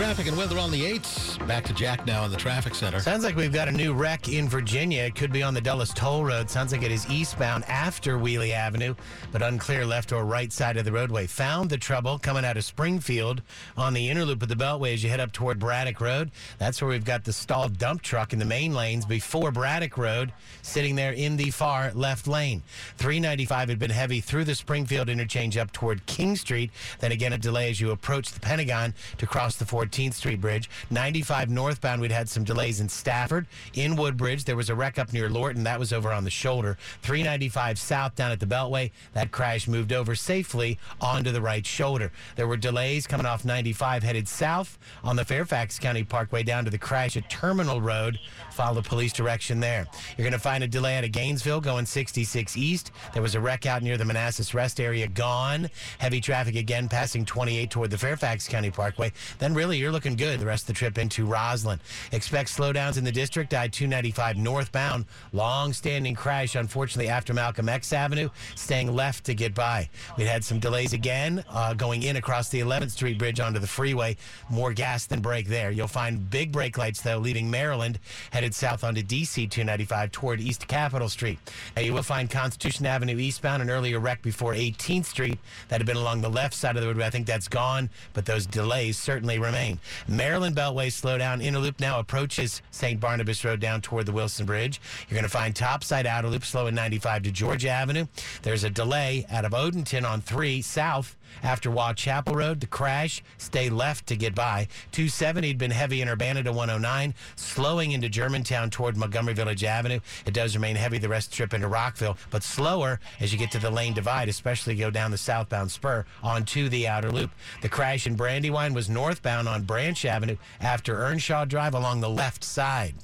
Traffic 0.00 0.28
and 0.28 0.36
weather 0.38 0.58
on 0.58 0.70
the 0.70 0.82
8s. 0.98 1.46
Back 1.46 1.62
to 1.64 1.74
Jack 1.74 2.06
now 2.06 2.24
in 2.24 2.30
the 2.30 2.36
traffic 2.38 2.74
center. 2.74 3.00
Sounds 3.00 3.22
like 3.22 3.36
we've 3.36 3.52
got 3.52 3.68
a 3.68 3.70
new 3.70 3.92
wreck 3.92 4.30
in 4.30 4.48
Virginia. 4.48 5.02
It 5.02 5.14
could 5.14 5.30
be 5.30 5.42
on 5.42 5.52
the 5.52 5.60
Dulles 5.60 5.92
Toll 5.92 6.24
Road. 6.24 6.48
Sounds 6.48 6.72
like 6.72 6.82
it 6.82 6.90
is 6.90 7.06
eastbound 7.10 7.64
after 7.66 8.16
Wiehle 8.16 8.50
Avenue, 8.50 8.94
but 9.30 9.42
unclear 9.42 9.84
left 9.84 10.10
or 10.10 10.24
right 10.24 10.50
side 10.54 10.78
of 10.78 10.86
the 10.86 10.90
roadway. 10.90 11.26
Found 11.26 11.68
the 11.68 11.76
trouble 11.76 12.18
coming 12.18 12.46
out 12.46 12.56
of 12.56 12.64
Springfield 12.64 13.42
on 13.76 13.92
the 13.92 14.08
inner 14.08 14.24
loop 14.24 14.42
of 14.42 14.48
the 14.48 14.54
Beltway 14.54 14.94
as 14.94 15.04
you 15.04 15.10
head 15.10 15.20
up 15.20 15.32
toward 15.32 15.58
Braddock 15.58 16.00
Road. 16.00 16.30
That's 16.56 16.80
where 16.80 16.88
we've 16.88 17.04
got 17.04 17.24
the 17.24 17.32
stalled 17.34 17.76
dump 17.76 18.00
truck 18.00 18.32
in 18.32 18.38
the 18.38 18.46
main 18.46 18.72
lanes 18.72 19.04
before 19.04 19.50
Braddock 19.50 19.98
Road, 19.98 20.32
sitting 20.62 20.96
there 20.96 21.12
in 21.12 21.36
the 21.36 21.50
far 21.50 21.92
left 21.92 22.26
lane. 22.26 22.62
395 22.96 23.68
had 23.68 23.78
been 23.78 23.90
heavy 23.90 24.22
through 24.22 24.44
the 24.44 24.54
Springfield 24.54 25.10
interchange 25.10 25.58
up 25.58 25.72
toward 25.72 26.06
King 26.06 26.36
Street. 26.36 26.70
Then 27.00 27.12
again, 27.12 27.34
a 27.34 27.38
delay 27.38 27.68
as 27.68 27.82
you 27.82 27.90
approach 27.90 28.32
the 28.32 28.40
Pentagon 28.40 28.94
to 29.18 29.26
cross 29.26 29.56
the 29.56 29.66
Ford. 29.66 29.89
13th 29.90 30.14
Street 30.14 30.40
Bridge. 30.40 30.70
95 30.90 31.50
northbound, 31.50 32.00
we'd 32.00 32.12
had 32.12 32.28
some 32.28 32.44
delays 32.44 32.80
in 32.80 32.88
Stafford. 32.88 33.46
In 33.74 33.96
Woodbridge, 33.96 34.44
there 34.44 34.56
was 34.56 34.70
a 34.70 34.74
wreck 34.74 34.98
up 34.98 35.12
near 35.12 35.28
Lorton. 35.28 35.64
That 35.64 35.78
was 35.78 35.92
over 35.92 36.12
on 36.12 36.24
the 36.24 36.30
shoulder. 36.30 36.78
395 37.02 37.78
south 37.78 38.14
down 38.14 38.30
at 38.30 38.40
the 38.40 38.46
Beltway, 38.46 38.90
that 39.12 39.30
crash 39.30 39.66
moved 39.68 39.92
over 39.92 40.14
safely 40.14 40.78
onto 41.00 41.32
the 41.32 41.40
right 41.40 41.66
shoulder. 41.66 42.12
There 42.36 42.46
were 42.46 42.56
delays 42.56 43.06
coming 43.06 43.26
off 43.26 43.44
95 43.44 44.02
headed 44.02 44.28
south 44.28 44.78
on 45.02 45.16
the 45.16 45.24
Fairfax 45.24 45.78
County 45.78 46.04
Parkway 46.04 46.42
down 46.42 46.64
to 46.64 46.70
the 46.70 46.78
crash 46.78 47.16
at 47.16 47.28
Terminal 47.30 47.80
Road. 47.80 48.18
Follow 48.52 48.82
police 48.82 49.12
direction 49.12 49.60
there. 49.60 49.86
You're 50.16 50.24
going 50.24 50.32
to 50.32 50.38
find 50.38 50.62
a 50.62 50.68
delay 50.68 50.96
out 50.96 51.04
of 51.04 51.12
Gainesville 51.12 51.60
going 51.60 51.86
66 51.86 52.56
east. 52.56 52.92
There 53.12 53.22
was 53.22 53.34
a 53.34 53.40
wreck 53.40 53.66
out 53.66 53.82
near 53.82 53.96
the 53.96 54.04
Manassas 54.04 54.54
Rest 54.54 54.80
area 54.80 55.06
gone. 55.08 55.70
Heavy 55.98 56.20
traffic 56.20 56.56
again 56.56 56.88
passing 56.88 57.24
28 57.24 57.70
toward 57.70 57.90
the 57.90 57.98
Fairfax 57.98 58.48
County 58.48 58.70
Parkway. 58.70 59.12
Then 59.38 59.54
really 59.54 59.79
you're 59.80 59.90
looking 59.90 60.14
good 60.14 60.38
the 60.38 60.46
rest 60.46 60.64
of 60.64 60.66
the 60.68 60.72
trip 60.74 60.98
into 60.98 61.26
Rosslyn. 61.26 61.78
Expect 62.12 62.50
slowdowns 62.50 62.98
in 62.98 63.04
the 63.04 63.12
district. 63.12 63.54
I-295 63.54 64.36
northbound. 64.36 65.06
Long-standing 65.32 66.14
crash, 66.14 66.54
unfortunately, 66.54 67.08
after 67.08 67.32
Malcolm 67.32 67.68
X 67.68 67.92
Avenue, 67.92 68.28
staying 68.54 68.94
left 68.94 69.24
to 69.24 69.34
get 69.34 69.54
by. 69.54 69.88
We 70.18 70.24
had 70.24 70.44
some 70.44 70.58
delays 70.58 70.92
again 70.92 71.42
uh, 71.48 71.74
going 71.74 72.02
in 72.02 72.16
across 72.16 72.50
the 72.50 72.60
11th 72.60 72.90
Street 72.90 73.18
Bridge 73.18 73.40
onto 73.40 73.58
the 73.58 73.66
freeway. 73.66 74.16
More 74.50 74.72
gas 74.72 75.06
than 75.06 75.20
brake 75.20 75.48
there. 75.48 75.70
You'll 75.70 75.88
find 75.88 76.28
big 76.30 76.52
brake 76.52 76.76
lights, 76.76 77.00
though, 77.00 77.18
leaving 77.18 77.50
Maryland, 77.50 77.98
headed 78.32 78.54
south 78.54 78.84
onto 78.84 79.02
DC 79.02 79.50
295 79.50 80.12
toward 80.12 80.40
East 80.40 80.68
Capitol 80.68 81.08
Street. 81.08 81.38
Now, 81.74 81.82
you 81.82 81.94
will 81.94 82.02
find 82.02 82.30
Constitution 82.30 82.84
Avenue 82.86 83.18
eastbound, 83.18 83.62
an 83.62 83.70
earlier 83.70 83.98
wreck 83.98 84.20
before 84.22 84.54
18th 84.54 85.06
Street 85.06 85.38
that 85.68 85.80
had 85.80 85.86
been 85.86 85.96
along 85.96 86.20
the 86.20 86.28
left 86.28 86.54
side 86.54 86.76
of 86.76 86.82
the 86.82 86.88
road. 86.88 87.00
I 87.00 87.10
think 87.10 87.26
that's 87.26 87.48
gone, 87.48 87.88
but 88.12 88.26
those 88.26 88.46
delays 88.46 88.98
certainly 88.98 89.38
remain. 89.38 89.69
Maryland 90.08 90.56
Beltway 90.56 90.88
slowdown. 90.88 91.42
Inner 91.42 91.58
loop 91.58 91.78
now 91.80 91.98
approaches 91.98 92.62
St. 92.70 92.98
Barnabas 92.98 93.44
Road 93.44 93.60
down 93.60 93.80
toward 93.80 94.06
the 94.06 94.12
Wilson 94.12 94.46
Bridge. 94.46 94.80
You're 95.08 95.16
going 95.16 95.24
to 95.24 95.28
find 95.28 95.54
topside 95.54 96.06
outer 96.06 96.28
loop 96.28 96.44
slow 96.44 96.66
in 96.66 96.74
95 96.74 97.24
to 97.24 97.30
Georgia 97.30 97.68
Avenue. 97.68 98.06
There's 98.42 98.64
a 98.64 98.70
delay 98.70 99.26
out 99.30 99.44
of 99.44 99.52
Odenton 99.52 100.08
on 100.08 100.20
3 100.20 100.62
south 100.62 101.16
after 101.42 101.70
Waugh 101.70 101.92
Chapel 101.92 102.34
Road. 102.34 102.60
The 102.60 102.66
crash, 102.66 103.22
stay 103.38 103.70
left 103.70 104.06
to 104.08 104.16
get 104.16 104.34
by. 104.34 104.68
270 104.92 105.48
had 105.48 105.58
been 105.58 105.70
heavy 105.70 106.02
in 106.02 106.08
Urbana 106.08 106.42
to 106.42 106.52
109, 106.52 107.14
slowing 107.36 107.92
into 107.92 108.08
Germantown 108.08 108.70
toward 108.70 108.96
Montgomery 108.96 109.34
Village 109.34 109.64
Avenue. 109.64 110.00
It 110.26 110.34
does 110.34 110.54
remain 110.54 110.76
heavy 110.76 110.98
the 110.98 111.08
rest 111.08 111.28
of 111.28 111.32
the 111.32 111.36
trip 111.36 111.54
into 111.54 111.68
Rockville, 111.68 112.16
but 112.30 112.42
slower 112.42 113.00
as 113.20 113.32
you 113.32 113.38
get 113.38 113.50
to 113.52 113.58
the 113.58 113.70
lane 113.70 113.94
divide, 113.94 114.28
especially 114.28 114.74
go 114.74 114.90
down 114.90 115.10
the 115.10 115.18
southbound 115.18 115.70
spur 115.70 116.04
onto 116.22 116.68
the 116.68 116.88
outer 116.88 117.10
loop. 117.10 117.30
The 117.62 117.68
crash 117.68 118.06
in 118.06 118.16
Brandywine 118.16 118.74
was 118.74 118.88
northbound 118.88 119.48
on 119.48 119.62
Branch 119.62 120.04
Avenue 120.04 120.36
after 120.60 120.96
Earnshaw 120.96 121.44
Drive 121.44 121.74
along 121.74 122.00
the 122.00 122.10
left 122.10 122.44
side. 122.44 122.94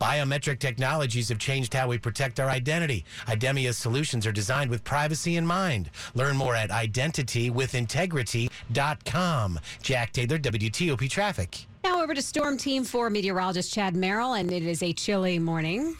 Biometric 0.00 0.58
technologies 0.58 1.28
have 1.28 1.38
changed 1.38 1.74
how 1.74 1.88
we 1.88 1.98
protect 1.98 2.40
our 2.40 2.48
identity. 2.48 3.04
Idemia's 3.26 3.78
solutions 3.78 4.26
are 4.26 4.32
designed 4.32 4.70
with 4.70 4.84
privacy 4.84 5.36
in 5.36 5.46
mind. 5.46 5.90
Learn 6.14 6.36
more 6.36 6.54
at 6.54 6.70
Identity 6.70 7.50
with 7.50 7.63
integrity.com. 7.72 9.60
Jack 9.82 10.12
Taylor, 10.12 10.38
WTOP 10.38 11.08
Traffic. 11.08 11.66
Now 11.84 12.02
over 12.02 12.14
to 12.14 12.22
Storm 12.22 12.56
Team 12.56 12.84
4 12.84 13.10
meteorologist 13.10 13.72
Chad 13.72 13.94
Merrill, 13.94 14.34
and 14.34 14.52
it 14.52 14.62
is 14.62 14.82
a 14.82 14.92
chilly 14.92 15.38
morning. 15.38 15.96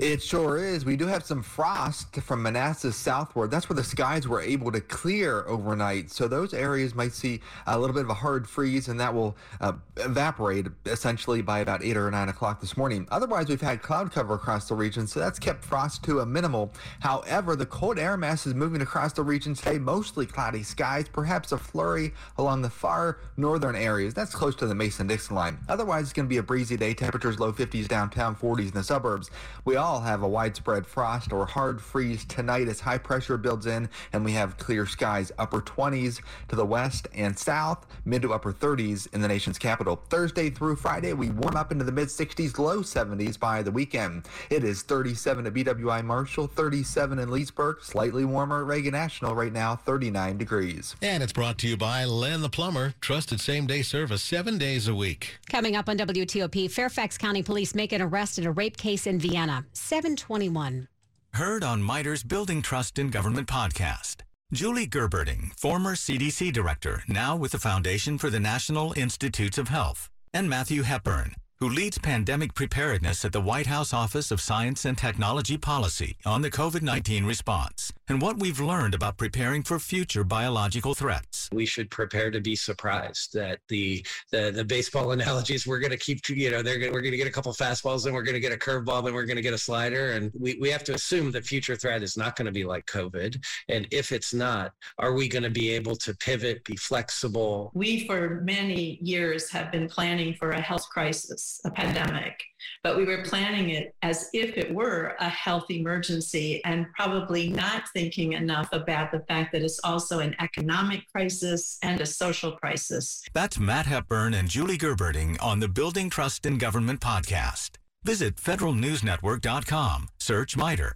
It 0.00 0.22
sure 0.22 0.58
is. 0.58 0.84
We 0.84 0.96
do 0.96 1.06
have 1.06 1.24
some 1.24 1.42
frost 1.42 2.14
from 2.16 2.42
Manassas 2.42 2.96
southward. 2.96 3.50
That's 3.50 3.68
where 3.68 3.76
the 3.76 3.84
skies 3.84 4.28
were 4.28 4.40
able 4.40 4.70
to 4.72 4.80
clear 4.80 5.44
overnight. 5.46 6.10
So 6.10 6.28
those 6.28 6.54
areas 6.54 6.94
might 6.94 7.12
see 7.12 7.40
a 7.66 7.78
little 7.78 7.94
bit 7.94 8.04
of 8.04 8.10
a 8.10 8.14
hard 8.14 8.48
freeze, 8.48 8.88
and 8.88 8.98
that 9.00 9.12
will 9.12 9.36
uh, 9.60 9.72
evaporate 9.96 10.66
essentially 10.86 11.42
by 11.42 11.60
about 11.60 11.82
8 11.82 11.96
or 11.96 12.10
9 12.10 12.28
o'clock 12.28 12.60
this 12.60 12.76
morning. 12.76 13.06
Otherwise, 13.10 13.48
we've 13.48 13.60
had 13.60 13.82
cloud 13.82 14.12
cover 14.12 14.34
across 14.34 14.68
the 14.68 14.74
region, 14.74 15.06
so 15.06 15.20
that's 15.20 15.38
kept 15.38 15.64
frost 15.64 16.04
to 16.04 16.20
a 16.20 16.26
minimal. 16.26 16.72
However, 17.00 17.56
the 17.56 17.66
cold 17.66 17.98
air 17.98 18.16
mass 18.16 18.46
is 18.46 18.54
moving 18.54 18.82
across 18.82 19.12
the 19.12 19.22
region 19.22 19.54
today, 19.54 19.78
mostly 19.78 20.26
cloudy 20.26 20.62
skies, 20.62 21.08
perhaps 21.08 21.52
a 21.52 21.58
flurry 21.58 22.12
along 22.36 22.62
the 22.62 22.70
far 22.70 23.18
northern 23.36 23.76
areas. 23.76 24.14
That's 24.14 24.34
close 24.34 24.54
to 24.56 24.66
the 24.66 24.74
Mason-Dixon 24.74 25.34
line. 25.34 25.58
Otherwise, 25.68 26.04
it's 26.04 26.12
going 26.12 26.26
to 26.26 26.30
be 26.30 26.38
a 26.38 26.42
breezy 26.42 26.76
day. 26.76 26.94
Temperatures 26.94 27.40
low 27.40 27.52
50s 27.52 27.88
downtown, 27.88 28.36
40s 28.36 28.68
in 28.68 28.70
the 28.72 28.84
suburbs. 28.84 29.30
We 29.68 29.76
all 29.76 30.00
have 30.00 30.22
a 30.22 30.28
widespread 30.28 30.86
frost 30.86 31.30
or 31.30 31.44
hard 31.44 31.78
freeze 31.82 32.24
tonight 32.24 32.68
as 32.68 32.80
high 32.80 32.96
pressure 32.96 33.36
builds 33.36 33.66
in 33.66 33.90
and 34.14 34.24
we 34.24 34.32
have 34.32 34.56
clear 34.56 34.86
skies 34.86 35.30
upper 35.38 35.60
20s 35.60 36.22
to 36.48 36.56
the 36.56 36.64
west 36.64 37.06
and 37.14 37.38
south, 37.38 37.86
mid 38.06 38.22
to 38.22 38.32
upper 38.32 38.50
30s 38.50 39.12
in 39.12 39.20
the 39.20 39.28
nation's 39.28 39.58
capital. 39.58 40.00
Thursday 40.08 40.48
through 40.48 40.76
Friday, 40.76 41.12
we 41.12 41.28
warm 41.28 41.54
up 41.54 41.70
into 41.70 41.84
the 41.84 41.92
mid 41.92 42.08
60s, 42.08 42.58
low 42.58 42.78
70s 42.78 43.38
by 43.38 43.62
the 43.62 43.70
weekend. 43.70 44.24
It 44.48 44.64
is 44.64 44.80
37 44.80 45.46
at 45.46 45.52
BWI 45.52 46.02
Marshall, 46.02 46.46
37 46.46 47.18
in 47.18 47.30
Leesburg, 47.30 47.82
slightly 47.82 48.24
warmer 48.24 48.60
at 48.62 48.66
Reagan 48.66 48.92
National 48.92 49.34
right 49.34 49.52
now, 49.52 49.76
39 49.76 50.38
degrees. 50.38 50.96
And 51.02 51.22
it's 51.22 51.34
brought 51.34 51.58
to 51.58 51.68
you 51.68 51.76
by 51.76 52.06
Len 52.06 52.40
the 52.40 52.48
Plumber, 52.48 52.94
trusted 53.02 53.38
same 53.38 53.66
day 53.66 53.82
service 53.82 54.22
seven 54.22 54.56
days 54.56 54.88
a 54.88 54.94
week. 54.94 55.36
Coming 55.50 55.76
up 55.76 55.90
on 55.90 55.98
WTOP, 55.98 56.70
Fairfax 56.70 57.18
County 57.18 57.42
Police 57.42 57.74
make 57.74 57.92
an 57.92 58.00
arrest 58.00 58.38
in 58.38 58.46
a 58.46 58.50
rape 58.50 58.78
case 58.78 59.06
in 59.06 59.18
Vienna. 59.18 59.57
721. 59.72 60.88
Heard 61.34 61.62
on 61.62 61.82
MITRE's 61.82 62.22
Building 62.22 62.62
Trust 62.62 62.98
in 62.98 63.10
Government 63.10 63.46
podcast. 63.46 64.22
Julie 64.52 64.86
Gerberding, 64.86 65.52
former 65.58 65.94
CDC 65.94 66.52
director, 66.52 67.02
now 67.06 67.36
with 67.36 67.52
the 67.52 67.58
Foundation 67.58 68.18
for 68.18 68.30
the 68.30 68.40
National 68.40 68.92
Institutes 68.96 69.58
of 69.58 69.68
Health, 69.68 70.08
and 70.32 70.48
Matthew 70.48 70.82
Hepburn, 70.82 71.34
who 71.58 71.68
leads 71.68 71.98
pandemic 71.98 72.54
preparedness 72.54 73.24
at 73.24 73.32
the 73.32 73.40
White 73.40 73.66
House 73.66 73.92
Office 73.92 74.30
of 74.30 74.40
Science 74.40 74.84
and 74.84 74.96
Technology 74.96 75.58
Policy 75.58 76.16
on 76.24 76.42
the 76.42 76.50
COVID 76.50 76.82
19 76.82 77.24
response 77.24 77.92
and 78.08 78.22
what 78.22 78.38
we've 78.38 78.60
learned 78.60 78.94
about 78.94 79.16
preparing 79.16 79.62
for 79.62 79.78
future 79.78 80.24
biological 80.24 80.94
threats. 80.94 81.48
We 81.52 81.66
should 81.66 81.90
prepare 81.90 82.30
to 82.30 82.40
be 82.40 82.56
surprised 82.56 83.34
that 83.34 83.60
the 83.68 84.04
the, 84.30 84.50
the 84.50 84.64
baseball 84.64 85.12
analogies 85.18 85.66
we're 85.66 85.78
going 85.78 85.90
to 85.90 85.98
keep 85.98 86.28
you 86.28 86.50
know 86.50 86.62
they're 86.62 86.78
gonna, 86.78 86.92
we're 86.92 87.00
going 87.00 87.12
to 87.12 87.18
get 87.18 87.26
a 87.26 87.32
couple 87.32 87.52
fastballs 87.52 88.06
and 88.06 88.14
we're 88.14 88.22
going 88.22 88.34
to 88.34 88.40
get 88.40 88.52
a 88.52 88.56
curveball 88.56 89.04
and 89.06 89.14
we're 89.14 89.24
going 89.24 89.36
to 89.36 89.42
get 89.42 89.54
a 89.54 89.58
slider 89.58 90.12
and 90.12 90.32
we, 90.38 90.56
we 90.60 90.70
have 90.70 90.84
to 90.84 90.94
assume 90.94 91.30
the 91.30 91.42
future 91.42 91.76
threat 91.76 92.02
is 92.02 92.16
not 92.16 92.36
going 92.36 92.46
to 92.46 92.52
be 92.52 92.64
like 92.64 92.86
COVID 92.86 93.44
and 93.68 93.86
if 93.90 94.12
it's 94.12 94.32
not 94.32 94.72
are 94.98 95.12
we 95.12 95.28
going 95.28 95.42
to 95.42 95.50
be 95.50 95.70
able 95.70 95.96
to 95.96 96.14
pivot 96.14 96.64
be 96.64 96.76
flexible 96.76 97.70
we 97.74 98.06
for 98.06 98.40
many 98.42 98.98
years 99.02 99.50
have 99.50 99.70
been 99.70 99.88
planning 99.88 100.34
for 100.34 100.50
a 100.50 100.60
health 100.60 100.88
crisis 100.90 101.60
a 101.64 101.70
pandemic 101.70 102.42
but 102.82 102.96
we 102.96 103.04
were 103.04 103.22
planning 103.22 103.70
it 103.70 103.94
as 104.02 104.28
if 104.32 104.56
it 104.56 104.72
were 104.74 105.16
a 105.20 105.28
health 105.28 105.70
emergency 105.70 106.62
and 106.64 106.86
probably 106.94 107.48
not 107.48 107.84
thinking 107.98 108.34
enough 108.34 108.68
about 108.70 109.10
the 109.10 109.18
fact 109.26 109.50
that 109.50 109.62
it's 109.62 109.80
also 109.82 110.20
an 110.20 110.36
economic 110.38 111.00
crisis 111.10 111.78
and 111.82 112.00
a 112.00 112.06
social 112.06 112.52
crisis. 112.52 113.24
That's 113.34 113.58
Matt 113.58 113.86
Hepburn 113.86 114.34
and 114.34 114.48
Julie 114.48 114.78
Gerberding 114.78 115.36
on 115.42 115.58
the 115.58 115.66
Building 115.66 116.08
Trust 116.08 116.46
in 116.46 116.58
Government 116.58 117.00
podcast. 117.00 117.70
Visit 118.04 118.36
federalnewsnetwork.com. 118.36 120.08
Search 120.20 120.56
MITRE. 120.56 120.92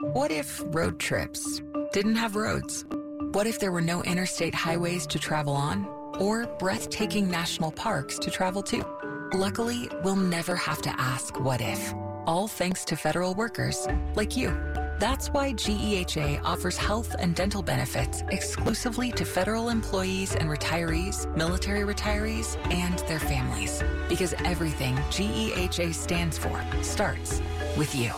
What 0.00 0.32
if 0.32 0.60
road 0.66 0.98
trips 0.98 1.62
didn't 1.92 2.16
have 2.16 2.34
roads? 2.34 2.84
What 3.30 3.46
if 3.46 3.60
there 3.60 3.70
were 3.70 3.80
no 3.80 4.02
interstate 4.02 4.56
highways 4.56 5.06
to 5.06 5.20
travel 5.20 5.54
on 5.54 5.86
or 6.18 6.48
breathtaking 6.58 7.30
national 7.30 7.70
parks 7.70 8.18
to 8.18 8.28
travel 8.28 8.62
to? 8.64 8.84
Luckily, 9.32 9.88
we'll 10.02 10.16
never 10.16 10.56
have 10.56 10.82
to 10.82 11.00
ask 11.00 11.38
what 11.38 11.60
if, 11.60 11.94
all 12.26 12.48
thanks 12.48 12.84
to 12.86 12.96
federal 12.96 13.34
workers 13.34 13.86
like 14.16 14.36
you. 14.36 14.50
That's 14.98 15.28
why 15.28 15.52
GEHA 15.52 16.40
offers 16.44 16.76
health 16.76 17.14
and 17.18 17.34
dental 17.34 17.62
benefits 17.62 18.22
exclusively 18.30 19.10
to 19.12 19.24
federal 19.24 19.68
employees 19.68 20.34
and 20.34 20.48
retirees, 20.48 21.26
military 21.36 21.82
retirees, 21.82 22.56
and 22.72 22.98
their 23.00 23.20
families. 23.20 23.82
Because 24.08 24.34
everything 24.44 24.94
GEHA 25.10 25.94
stands 25.94 26.38
for 26.38 26.64
starts 26.82 27.42
with 27.76 27.94
you. 27.94 28.10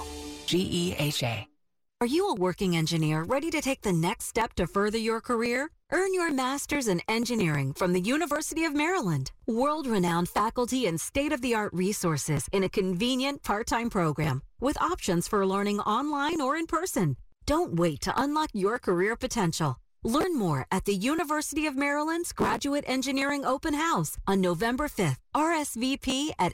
GEHA. 0.47 1.56
Are 2.03 2.07
you 2.07 2.29
a 2.29 2.35
working 2.35 2.77
engineer 2.77 3.23
ready 3.23 3.51
to 3.51 3.63
take 3.63 3.81
the 3.81 3.91
next 3.91 4.27
step 4.27 4.53
to 4.57 4.67
further 4.67 4.99
your 4.99 5.23
career? 5.23 5.71
Earn 5.91 6.13
your 6.13 6.31
master's 6.31 6.89
in 6.89 7.01
engineering 7.09 7.73
from 7.73 7.95
the 7.95 8.01
University 8.01 8.65
of 8.65 8.75
Maryland. 8.75 9.33
World 9.47 9.87
renowned 9.87 10.29
faculty 10.29 10.87
and 10.87 11.01
state 11.01 11.33
of 11.33 11.41
the 11.41 11.55
art 11.55 11.73
resources 11.73 12.49
in 12.53 12.63
a 12.65 12.69
convenient 12.69 13.43
part 13.43 13.67
time 13.67 13.89
program 13.89 14.43
with 14.61 14.79
options 14.79 15.27
for 15.27 15.47
learning 15.47 15.81
online 15.81 16.43
or 16.43 16.55
in 16.55 16.67
person. 16.67 17.17
Don't 17.47 17.77
wait 17.77 18.03
to 18.03 18.13
unlock 18.15 18.51
your 18.53 18.79
career 18.79 19.17
potential. 19.17 19.79
Learn 20.05 20.37
more 20.37 20.67
at 20.71 20.85
the 20.85 20.95
University 20.95 21.65
of 21.65 21.77
Maryland's 21.77 22.31
Graduate 22.35 22.85
Engineering 22.87 23.47
Open 23.47 23.73
House 23.73 24.19
on 24.27 24.43
November 24.43 24.89
5th. 24.89 25.17
RSVP 25.35 26.33
at 26.39 26.53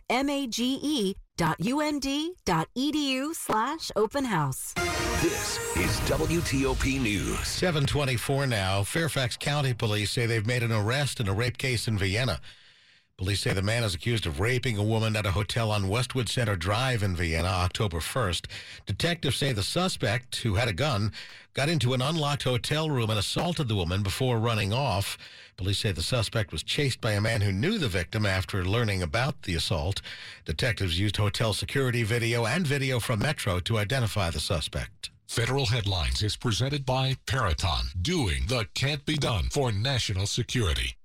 mage.umd.edu 1.43 3.35
slash 3.35 3.91
open 3.97 4.25
house. 4.25 4.75
This 5.21 5.59
is 5.77 6.01
WTOP 6.09 7.01
News. 7.01 7.47
724 7.47 8.47
now. 8.47 8.83
Fairfax 8.85 9.37
County 9.37 9.75
Police 9.75 10.11
say 10.13 10.27
they've 10.27 10.47
made 10.47 10.63
an 10.63 10.73
arrest 10.73 11.21
in 11.21 11.29
a 11.29 11.33
rape 11.33 11.59
case 11.59 11.89
in 11.89 11.99
Vienna. 11.99 12.41
Police 13.19 13.41
say 13.41 13.53
the 13.53 13.63
man 13.63 13.85
is 13.85 13.95
accused 13.95 14.27
of 14.27 14.41
raping 14.41 14.79
a 14.79 14.83
woman 14.83 15.15
at 15.17 15.27
a 15.27 15.33
hotel 15.33 15.71
on 15.71 15.89
Westwood 15.89 16.29
Center 16.29 16.57
Drive 16.57 17.03
in 17.03 17.15
Vienna 17.15 17.49
October 17.49 17.99
1st. 17.99 18.47
Detectives 18.87 19.37
say 19.37 19.53
the 19.53 19.63
suspect, 19.63 20.37
who 20.37 20.55
had 20.55 20.69
a 20.69 20.73
gun, 20.73 21.13
got 21.55 21.69
into 21.69 21.93
an 21.95 22.03
unlocked 22.03 22.45
hotel 22.45 22.91
room 22.91 23.11
and 23.11 23.19
assaulted 23.19 23.69
the 23.69 23.77
woman 23.77 24.03
before 24.03 24.39
running 24.39 24.73
off. 24.73 25.19
Police 25.63 25.79
say 25.79 25.93
the 25.93 26.03
suspect 26.03 26.51
was 26.51 26.65
chased 26.65 27.01
by 27.01 27.13
a 27.13 27.21
man 27.21 27.41
who 27.41 27.53
knew 27.53 27.79
the 27.79 27.89
victim 27.89 28.27
after 28.27 28.65
learning 28.65 29.01
about 29.01 29.43
the 29.43 29.55
assault. 29.55 30.03
Detectives 30.45 30.99
used 30.99 31.19
hotel 31.19 31.55
security 31.55 32.03
video 32.03 32.47
and 32.47 32.67
video 32.67 32.99
from 32.99 33.21
Metro 33.21 33.61
to 33.61 33.79
identify 33.79 34.29
the 34.29 34.41
suspect. 34.41 35.11
Federal 35.29 35.67
Headlines 35.67 36.21
is 36.21 36.35
presented 36.35 36.85
by 36.85 37.17
Peraton, 37.27 37.87
doing 38.03 38.47
the 38.49 38.67
can't 38.75 39.07
be 39.07 39.15
done 39.15 39.51
for 39.53 39.71
national 39.71 40.27
security. 40.27 40.97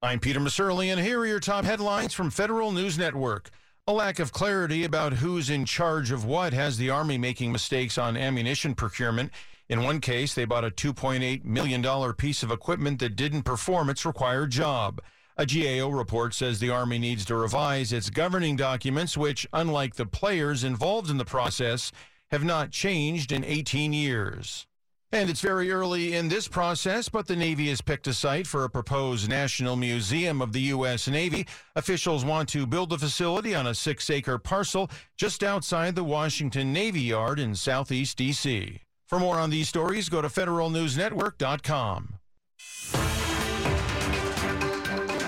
I'm 0.00 0.20
Peter 0.20 0.38
Musurlian, 0.38 0.92
and 0.92 1.00
here 1.00 1.18
are 1.18 1.26
your 1.26 1.40
top 1.40 1.64
headlines 1.64 2.14
from 2.14 2.30
Federal 2.30 2.70
News 2.70 2.96
Network. 2.96 3.50
A 3.88 3.92
lack 3.92 4.20
of 4.20 4.32
clarity 4.32 4.84
about 4.84 5.14
who's 5.14 5.50
in 5.50 5.64
charge 5.64 6.12
of 6.12 6.24
what 6.24 6.52
has 6.52 6.78
the 6.78 6.88
Army 6.88 7.18
making 7.18 7.50
mistakes 7.50 7.98
on 7.98 8.16
ammunition 8.16 8.76
procurement. 8.76 9.32
In 9.68 9.82
one 9.82 10.00
case, 10.00 10.34
they 10.34 10.44
bought 10.44 10.64
a 10.64 10.70
$2.8 10.70 11.44
million 11.44 12.12
piece 12.14 12.42
of 12.42 12.50
equipment 12.50 12.98
that 12.98 13.16
didn't 13.16 13.44
perform 13.44 13.88
its 13.88 14.04
required 14.04 14.50
job. 14.50 15.00
A 15.36 15.46
GAO 15.46 15.88
report 15.88 16.34
says 16.34 16.60
the 16.60 16.70
Army 16.70 16.98
needs 16.98 17.24
to 17.24 17.34
revise 17.34 17.92
its 17.92 18.10
governing 18.10 18.56
documents, 18.56 19.16
which, 19.16 19.48
unlike 19.52 19.96
the 19.96 20.06
players 20.06 20.64
involved 20.64 21.10
in 21.10 21.16
the 21.16 21.24
process, 21.24 21.90
have 22.30 22.44
not 22.44 22.70
changed 22.70 23.32
in 23.32 23.42
18 23.42 23.92
years. 23.92 24.66
And 25.10 25.30
it's 25.30 25.40
very 25.40 25.70
early 25.70 26.14
in 26.14 26.28
this 26.28 26.46
process, 26.46 27.08
but 27.08 27.26
the 27.26 27.36
Navy 27.36 27.68
has 27.68 27.80
picked 27.80 28.06
a 28.06 28.12
site 28.12 28.46
for 28.46 28.64
a 28.64 28.70
proposed 28.70 29.28
National 29.28 29.76
Museum 29.76 30.42
of 30.42 30.52
the 30.52 30.60
U.S. 30.60 31.08
Navy. 31.08 31.46
Officials 31.76 32.24
want 32.24 32.48
to 32.50 32.66
build 32.66 32.90
the 32.90 32.98
facility 32.98 33.54
on 33.54 33.68
a 33.68 33.74
six 33.74 34.10
acre 34.10 34.38
parcel 34.38 34.90
just 35.16 35.42
outside 35.42 35.94
the 35.94 36.04
Washington 36.04 36.72
Navy 36.72 37.02
Yard 37.02 37.38
in 37.38 37.54
southeast 37.54 38.16
D.C. 38.18 38.80
For 39.14 39.20
more 39.20 39.38
on 39.38 39.48
these 39.48 39.68
stories, 39.68 40.08
go 40.08 40.20
to 40.22 40.26
federalnewsnetwork.com. 40.26 42.14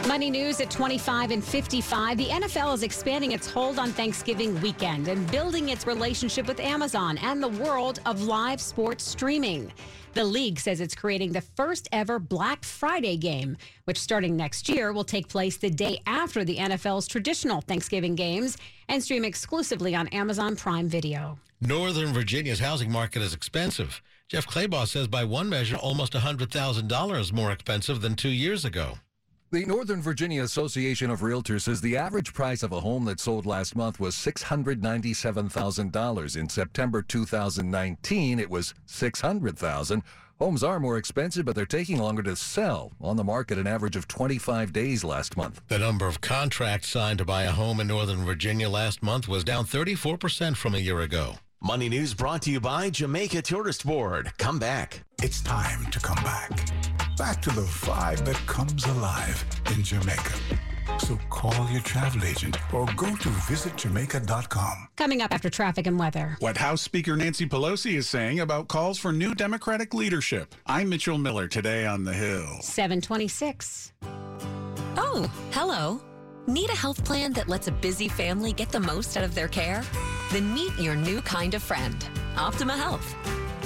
Money 0.09 0.29
news 0.29 0.61
at 0.61 0.73
25 0.73 1.31
and 1.31 1.45
55. 1.45 2.19
The 2.19 2.27
NFL 2.27 2.75
is 2.75 2.83
expanding 2.83 3.31
its 3.31 3.49
hold 3.49 3.79
on 3.79 3.93
Thanksgiving 3.93 4.61
weekend 4.61 5.07
and 5.07 5.31
building 5.31 5.69
its 5.69 5.87
relationship 5.87 6.49
with 6.49 6.59
Amazon 6.59 7.17
and 7.19 7.41
the 7.41 7.47
world 7.47 8.01
of 8.07 8.25
live 8.25 8.61
sports 8.61 9.05
streaming. 9.05 9.73
The 10.15 10.25
league 10.25 10.59
says 10.59 10.81
it's 10.81 10.97
creating 10.97 11.31
the 11.31 11.43
first 11.43 11.89
ever 11.93 12.19
Black 12.19 12.65
Friday 12.65 13.17
game, 13.17 13.57
which 13.85 14.01
starting 14.01 14.37
next 14.37 14.69
year 14.69 14.93
will 14.93 15.05
take 15.05 15.29
place 15.29 15.59
the 15.59 15.71
day 15.71 16.01
after 16.07 16.43
the 16.43 16.57
NFL's 16.57 17.07
traditional 17.07 17.61
Thanksgiving 17.61 18.17
games 18.17 18.57
and 18.89 19.01
stream 19.01 19.25
exclusively 19.25 19.95
on 19.95 20.09
Amazon 20.09 20.57
Prime 20.57 20.89
Video. 20.89 21.39
Northern 21.61 22.13
Virginia's 22.13 22.61
housing 22.61 22.93
market 22.93 23.23
is 23.23 23.33
expensive. 23.33 24.03
Jeff 24.29 24.47
Clabaugh 24.47 24.87
says 24.87 25.09
by 25.09 25.25
one 25.25 25.49
measure, 25.49 25.77
almost 25.77 26.13
$100,000 26.13 27.33
more 27.33 27.51
expensive 27.51 28.03
than 28.03 28.15
two 28.15 28.29
years 28.29 28.67
ago. 28.67 28.99
The 29.53 29.65
Northern 29.65 30.03
Virginia 30.03 30.43
Association 30.43 31.09
of 31.09 31.21
Realtors 31.21 31.63
says 31.63 31.81
the 31.81 31.97
average 31.97 32.35
price 32.35 32.63
of 32.63 32.73
a 32.73 32.81
home 32.81 33.07
that 33.07 33.21
sold 33.21 33.47
last 33.47 33.75
month 33.75 33.99
was 33.99 34.15
$697,000. 34.17 36.37
In 36.37 36.49
September 36.51 37.01
2019, 37.01 38.39
it 38.39 38.51
was 38.51 38.75
$600,000. 38.87 40.03
Homes 40.39 40.63
are 40.63 40.79
more 40.79 40.99
expensive, 40.99 41.47
but 41.47 41.57
they're 41.57 41.65
taking 41.65 41.97
longer 41.97 42.23
to 42.25 42.37
sell. 42.37 42.93
On 43.01 43.17
the 43.17 43.25
market, 43.25 43.57
an 43.57 43.67
average 43.67 43.97
of 43.97 44.07
25 44.07 44.75
days 44.75 45.03
last 45.03 45.39
month. 45.39 45.63
The 45.69 45.79
number 45.79 46.07
of 46.07 46.21
contracts 46.21 46.91
signed 46.91 47.21
to 47.21 47.25
buy 47.25 47.45
a 47.45 47.53
home 47.53 47.81
in 47.81 47.87
Northern 47.87 48.27
Virginia 48.27 48.69
last 48.69 49.03
month 49.03 49.27
was 49.27 49.43
down 49.43 49.65
34% 49.65 50.55
from 50.55 50.75
a 50.75 50.79
year 50.79 51.01
ago. 51.01 51.37
Money 51.67 51.89
News 51.89 52.15
brought 52.15 52.43
to 52.43 52.53
you 52.53 52.61
by 52.61 52.91
Jamaica 52.91 53.43
Tourist 53.43 53.85
Board. 53.85 54.33
Come 54.39 54.61
back. 54.61 55.03
It's 55.21 55.41
time 55.41 55.85
to 55.91 55.99
come 55.99 56.23
back. 56.23 56.51
Back 57.17 57.43
to 57.43 57.51
the 57.51 57.63
vibe 57.63 58.25
that 58.25 58.37
comes 58.47 58.87
alive 58.87 59.45
in 59.75 59.83
Jamaica. 59.83 60.35
So 61.01 61.19
call 61.29 61.69
your 61.71 61.81
travel 61.81 62.23
agent 62.23 62.57
or 62.73 62.87
go 62.95 63.07
to 63.07 63.29
visitjamaica.com. 63.51 64.89
Coming 64.97 65.23
up 65.23 65.35
after 65.35 65.51
traffic 65.51 65.89
and 65.89 65.99
weather. 65.99 66.37
What 66.39 66.57
House 66.57 66.83
Speaker 66.83 67.17
Nancy 67.17 67.47
Pelosi 67.49 67.95
is 67.97 68.09
saying 68.09 68.39
about 68.39 68.69
calls 68.69 68.97
for 68.97 69.11
new 69.11 69.35
Democratic 69.35 69.93
leadership. 69.93 70.55
I'm 70.67 70.89
Mitchell 70.89 71.19
Miller 71.19 71.49
today 71.49 71.85
on 71.85 72.05
The 72.05 72.13
Hill. 72.13 72.61
726. 72.61 73.93
Oh, 74.97 75.29
hello. 75.51 76.01
Need 76.47 76.71
a 76.71 76.77
health 76.77 77.05
plan 77.05 77.33
that 77.33 77.49
lets 77.49 77.67
a 77.67 77.73
busy 77.73 78.07
family 78.07 78.53
get 78.53 78.71
the 78.71 78.79
most 78.79 79.17
out 79.17 79.25
of 79.25 79.35
their 79.35 79.49
care? 79.49 79.83
Then 80.33 80.53
meet 80.53 80.77
your 80.79 80.97
new 80.97 81.21
kind 81.23 81.55
of 81.55 81.63
friend, 81.63 81.97
Optima 82.37 82.77
Health. 82.77 83.15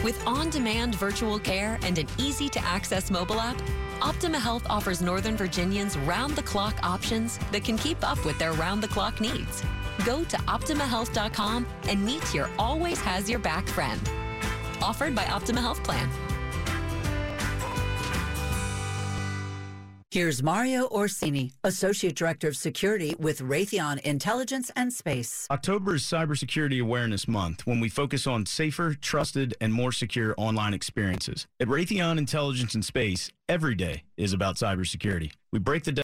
With 0.04 0.24
on 0.26 0.50
demand 0.50 0.94
virtual 0.94 1.38
care 1.38 1.78
and 1.82 1.98
an 1.98 2.06
easy 2.18 2.48
to 2.50 2.64
access 2.64 3.10
mobile 3.10 3.40
app, 3.40 3.60
Optima 4.02 4.38
Health 4.38 4.64
offers 4.68 5.02
Northern 5.02 5.36
Virginians 5.36 5.98
round 5.98 6.34
the 6.36 6.42
clock 6.42 6.74
options 6.82 7.38
that 7.52 7.64
can 7.64 7.76
keep 7.76 8.02
up 8.02 8.24
with 8.24 8.38
their 8.38 8.52
round 8.52 8.82
the 8.82 8.88
clock 8.88 9.20
needs. 9.20 9.62
Go 10.04 10.24
to 10.24 10.36
OptimaHealth.com 10.36 11.66
and 11.84 12.04
meet 12.04 12.34
your 12.34 12.48
always 12.58 12.98
has 13.00 13.28
your 13.28 13.38
back 13.38 13.68
friend. 13.68 14.00
Offered 14.80 15.14
by 15.14 15.26
Optima 15.26 15.60
Health 15.60 15.82
Plan. 15.84 16.08
Here's 20.12 20.42
Mario 20.42 20.88
Orsini, 20.88 21.52
Associate 21.62 22.12
Director 22.12 22.48
of 22.48 22.56
Security 22.56 23.14
with 23.20 23.38
Raytheon 23.38 24.00
Intelligence 24.00 24.68
and 24.74 24.92
Space. 24.92 25.46
October 25.52 25.94
is 25.94 26.02
Cybersecurity 26.02 26.82
Awareness 26.82 27.28
Month 27.28 27.64
when 27.64 27.78
we 27.78 27.88
focus 27.88 28.26
on 28.26 28.44
safer, 28.44 28.94
trusted, 28.94 29.54
and 29.60 29.72
more 29.72 29.92
secure 29.92 30.34
online 30.36 30.74
experiences. 30.74 31.46
At 31.60 31.68
Raytheon 31.68 32.18
Intelligence 32.18 32.74
and 32.74 32.84
Space, 32.84 33.30
every 33.48 33.76
day 33.76 34.02
is 34.16 34.32
about 34.32 34.56
cybersecurity. 34.56 35.30
We 35.52 35.60
break 35.60 35.84
the 35.84 35.92